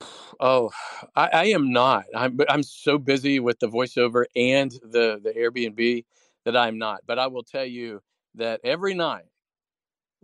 [0.38, 0.70] Oh,
[1.16, 2.04] I, I am not.
[2.14, 6.04] I'm I'm so busy with the voiceover and the the Airbnb
[6.44, 7.02] that I'm not.
[7.06, 8.02] But I will tell you
[8.34, 9.24] that every night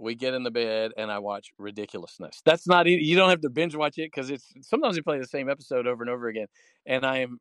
[0.03, 2.43] we get in the bed and I watch ridiculousness.
[2.45, 5.27] That's not you don't have to binge watch it because it's sometimes you play the
[5.27, 6.49] same episode over and over again.
[6.87, 7.41] And I am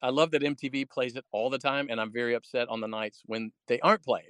[0.00, 2.86] I love that MTV plays it all the time, and I'm very upset on the
[2.86, 4.26] nights when they aren't playing.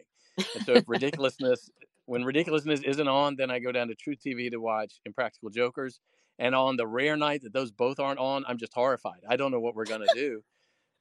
[0.55, 1.71] And so if ridiculousness
[2.07, 6.01] when ridiculousness isn't on, then I go down to truTV to watch Impractical Jokers.
[6.41, 9.21] And on the rare night that those both aren't on, I'm just horrified.
[9.29, 10.43] I don't know what we're gonna do.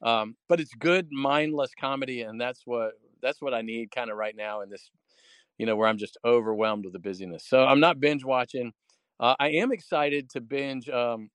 [0.01, 4.17] Um, but it's good mindless comedy, and that's what that's what I need kind of
[4.17, 4.91] right now in this
[5.57, 7.45] you know, where I'm just overwhelmed with the busyness.
[7.47, 8.73] So I'm not binge watching.
[9.19, 11.29] Uh, I am excited to binge um,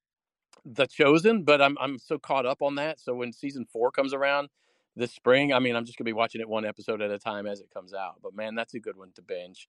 [0.64, 3.00] The Chosen, but I'm I'm so caught up on that.
[3.00, 4.48] So when season four comes around
[4.94, 7.46] this spring, I mean, I'm just gonna be watching it one episode at a time
[7.46, 8.16] as it comes out.
[8.22, 9.68] But man, that's a good one to binge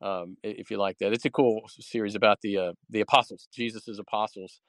[0.00, 1.12] um, if you like that.
[1.12, 4.60] It's a cool series about the uh, the apostles, Jesus's apostles.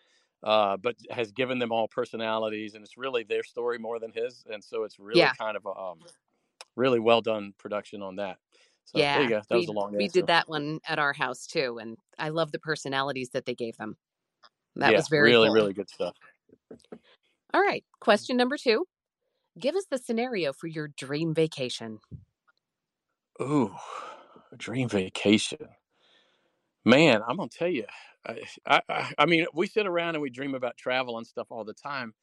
[0.41, 4.45] Uh, but has given them all personalities, and it's really their story more than his,
[4.49, 5.33] and so it's really yeah.
[5.33, 5.99] kind of a um,
[6.77, 8.37] really well done production on that.
[8.91, 9.41] So yeah, there you go.
[9.47, 12.29] That we, was a long We did that one at our house too, and I
[12.29, 13.97] love the personalities that they gave them.
[14.77, 15.53] That yeah, was very really, cool.
[15.53, 16.15] really good stuff.
[17.53, 18.85] All right, question number two.
[19.59, 21.99] Give us the scenario for your dream vacation.
[23.39, 23.75] Ooh,
[24.57, 25.67] dream vacation.
[26.83, 27.85] Man, I'm gonna tell you,
[28.25, 31.63] I, I, I mean, we sit around and we dream about travel and stuff all
[31.63, 32.15] the time,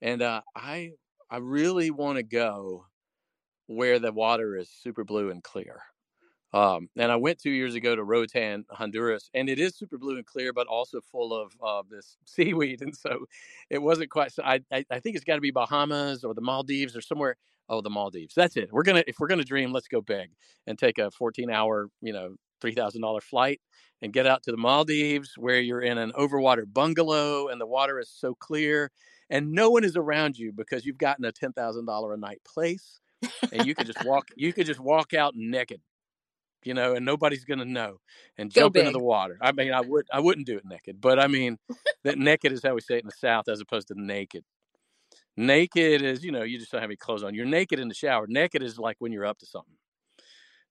[0.00, 0.92] and uh, I
[1.28, 2.86] I really want to go
[3.66, 5.80] where the water is super blue and clear.
[6.54, 10.16] Um, and I went two years ago to Roatan, Honduras, and it is super blue
[10.16, 12.82] and clear, but also full of uh, this seaweed.
[12.82, 13.26] And so
[13.70, 14.32] it wasn't quite.
[14.32, 17.36] So I, I, I think it's got to be Bahamas or the Maldives or somewhere.
[17.68, 18.34] Oh, the Maldives.
[18.34, 18.68] That's it.
[18.72, 20.30] We're gonna if we're gonna dream, let's go big
[20.66, 23.60] and take a 14 hour, you know, three thousand dollar flight
[24.02, 27.98] and get out to the Maldives where you're in an overwater bungalow and the water
[27.98, 28.90] is so clear
[29.30, 32.40] and no one is around you because you've gotten a ten thousand dollar a night
[32.44, 33.00] place
[33.52, 35.80] and you could just walk you could just walk out naked
[36.64, 37.98] you know, and nobody's gonna know,
[38.38, 39.38] and jump into the water.
[39.40, 41.58] I mean, I would, I wouldn't do it naked, but I mean,
[42.04, 44.44] that naked is how we say it in the South, as opposed to naked.
[45.36, 47.34] Naked is, you know, you just don't have any clothes on.
[47.34, 48.26] You're naked in the shower.
[48.28, 49.74] Naked is like when you're up to something.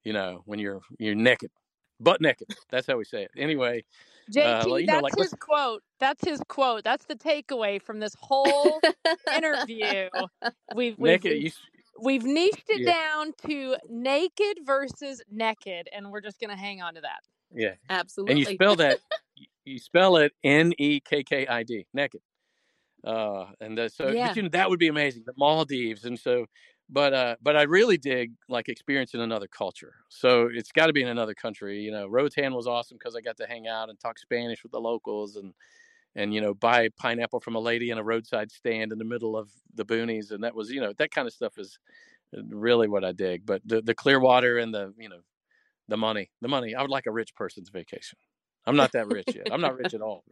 [0.03, 1.51] You know, when you're you're naked,
[1.99, 2.47] butt naked.
[2.69, 3.31] That's how we say it.
[3.37, 3.83] Anyway,
[4.31, 5.83] JT, uh, that's know, like, his quote.
[5.99, 6.83] That's his quote.
[6.83, 8.79] That's the takeaway from this whole
[9.35, 10.09] interview.
[10.75, 11.41] We've, we've, naked.
[11.41, 11.51] You,
[12.03, 12.93] We've niched it yeah.
[12.93, 17.19] down to naked versus naked, and we're just going to hang on to that.
[17.53, 18.31] Yeah, absolutely.
[18.31, 18.99] And you spell that,
[19.65, 22.21] you spell it N E K K I D, naked.
[23.03, 24.33] Uh, and the, so yeah.
[24.35, 25.23] you know, that would be amazing.
[25.25, 26.45] The Maldives, and so,
[26.89, 29.95] but uh, but I really dig like experiencing another culture.
[30.09, 31.79] So it's got to be in another country.
[31.79, 34.71] You know, Roatan was awesome because I got to hang out and talk Spanish with
[34.71, 35.53] the locals and
[36.15, 39.37] and you know buy pineapple from a lady in a roadside stand in the middle
[39.37, 41.77] of the boonies and that was you know that kind of stuff is
[42.37, 45.19] uh, really what i dig but the, the clear water and the you know
[45.87, 48.17] the money the money i would like a rich person's vacation.
[48.65, 49.51] I'm not that rich yet.
[49.51, 50.23] I'm not rich at all.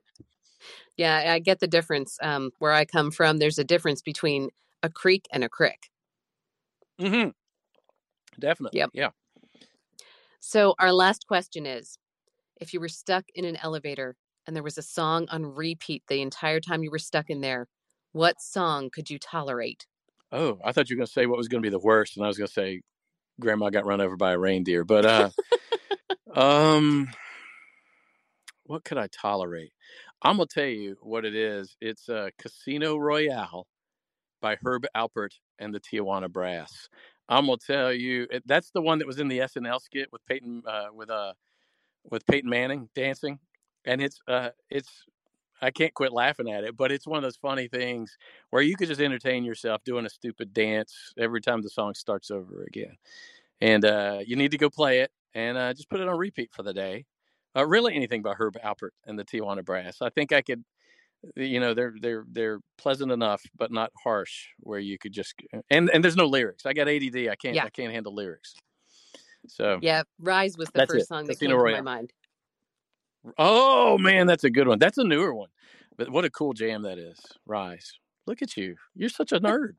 [0.97, 4.49] Yeah i get the difference um, where i come from there's a difference between
[4.83, 5.89] a creek and a crick.
[7.01, 7.29] Mm-hmm.
[8.39, 8.89] Definitely yep.
[8.93, 9.09] yeah.
[10.39, 11.97] So our last question is
[12.61, 14.15] if you were stuck in an elevator
[14.49, 17.67] and there was a song on repeat the entire time you were stuck in there,
[18.13, 19.85] what song could you tolerate?
[20.31, 22.17] Oh, I thought you were going to say what was going to be the worst,
[22.17, 22.81] and I was going to say
[23.39, 24.83] Grandma got run over by a reindeer.
[24.83, 25.29] But uh,
[26.35, 27.09] um,
[28.63, 29.71] what could I tolerate?
[30.21, 31.77] I'm gonna tell you what it is.
[31.79, 33.67] It's uh, Casino Royale
[34.41, 36.89] by Herb Alpert and the Tijuana Brass.
[37.29, 40.63] I'm gonna tell you that's the one that was in the SNL skit with Peyton
[40.67, 41.33] uh, with uh
[42.11, 43.39] with Peyton Manning dancing
[43.85, 45.05] and it's uh it's
[45.61, 48.17] I can't quit laughing at it, but it's one of those funny things
[48.49, 52.31] where you could just entertain yourself doing a stupid dance every time the song starts
[52.31, 52.95] over again.
[53.61, 56.51] And uh, you need to go play it and uh, just put it on repeat
[56.53, 57.05] for the day.
[57.55, 59.97] Uh, really, anything by Herb Alpert and the Tijuana Brass.
[60.01, 60.63] I think I could,
[61.35, 65.33] you know, they're they're they're pleasant enough, but not harsh, where you could just
[65.69, 66.65] and and there's no lyrics.
[66.65, 67.27] I got ADD.
[67.27, 67.65] I can't yeah.
[67.65, 68.53] I can't handle lyrics.
[69.47, 71.07] So yeah, Rise was the first it.
[71.07, 71.77] song that Casino came Royale.
[71.77, 72.13] to my mind.
[73.37, 74.79] Oh man, that's a good one.
[74.79, 75.49] That's a newer one.
[75.97, 77.19] But what a cool jam that is.
[77.45, 77.93] Rise.
[78.25, 78.75] Look at you.
[78.95, 79.73] You're such a nerd.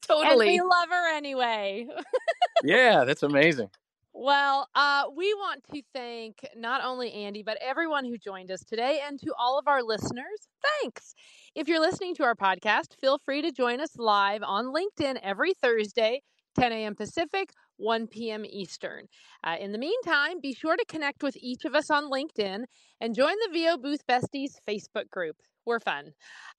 [0.30, 1.86] And we love her anyway.
[2.64, 3.70] yeah, that's amazing.
[4.18, 9.02] Well, uh, we want to thank not only Andy, but everyone who joined us today
[9.06, 10.48] and to all of our listeners.
[10.80, 11.14] Thanks.
[11.54, 15.52] If you're listening to our podcast, feel free to join us live on LinkedIn every
[15.52, 16.22] Thursday,
[16.58, 16.94] 10 a.m.
[16.94, 18.44] Pacific, 1 p.m.
[18.44, 19.06] Eastern.
[19.44, 22.64] Uh, in the meantime, be sure to connect with each of us on LinkedIn
[23.00, 25.36] and join the VO Booth Besties Facebook group.
[25.66, 26.12] We're fun.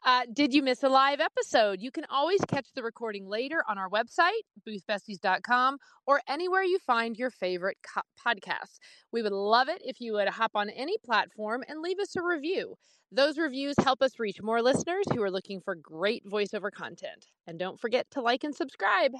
[0.06, 1.82] Uh, did you miss a live episode?
[1.82, 7.16] You can always catch the recording later on our website, boothbesties.com, or anywhere you find
[7.16, 8.80] your favorite co- podcasts.
[9.14, 12.22] We would love it if you would hop on any platform and leave us a
[12.22, 12.76] review.
[13.10, 17.28] Those reviews help us reach more listeners who are looking for great voiceover content.
[17.48, 19.14] And don't forget to like and subscribe.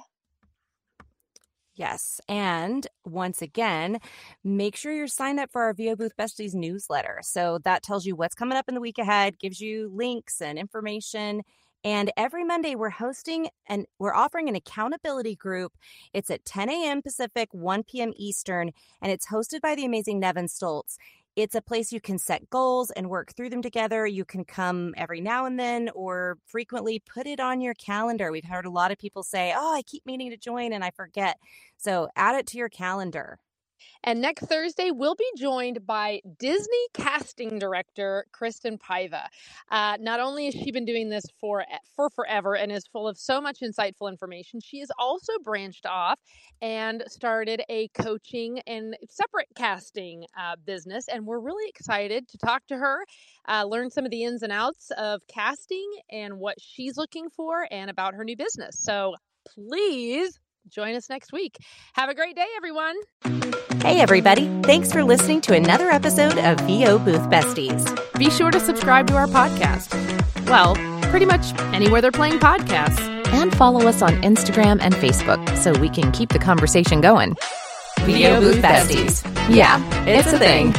[1.78, 2.20] Yes.
[2.28, 4.00] And once again,
[4.42, 7.20] make sure you're signed up for our VO Booth Besties newsletter.
[7.22, 10.58] So that tells you what's coming up in the week ahead, gives you links and
[10.58, 11.42] information.
[11.84, 15.72] And every Monday, we're hosting and we're offering an accountability group.
[16.12, 17.00] It's at 10 a.m.
[17.00, 18.12] Pacific, 1 p.m.
[18.16, 20.96] Eastern, and it's hosted by the amazing Nevin Stoltz.
[21.38, 24.04] It's a place you can set goals and work through them together.
[24.04, 28.32] You can come every now and then or frequently put it on your calendar.
[28.32, 30.90] We've heard a lot of people say, Oh, I keep meaning to join and I
[30.90, 31.38] forget.
[31.76, 33.38] So add it to your calendar.
[34.04, 39.26] And next Thursday, we'll be joined by Disney casting director Kristen Paiva.
[39.70, 41.64] Uh, not only has she been doing this for
[41.96, 46.18] for forever and is full of so much insightful information, she has also branched off
[46.62, 51.06] and started a coaching and separate casting uh, business.
[51.08, 53.04] And we're really excited to talk to her,
[53.48, 57.66] uh, learn some of the ins and outs of casting and what she's looking for,
[57.70, 58.78] and about her new business.
[58.80, 59.14] So
[59.46, 60.38] please
[60.68, 61.56] join us next week.
[61.94, 62.96] Have a great day, everyone.
[63.82, 64.48] Hey, everybody.
[64.62, 67.84] Thanks for listening to another episode of VO Booth Besties.
[68.18, 69.94] Be sure to subscribe to our podcast.
[70.48, 70.74] Well,
[71.10, 73.16] pretty much anywhere they're playing podcasts.
[73.28, 77.34] And follow us on Instagram and Facebook so we can keep the conversation going.
[78.00, 79.24] VO Booth Besties.
[79.54, 80.74] Yeah, it's a thing.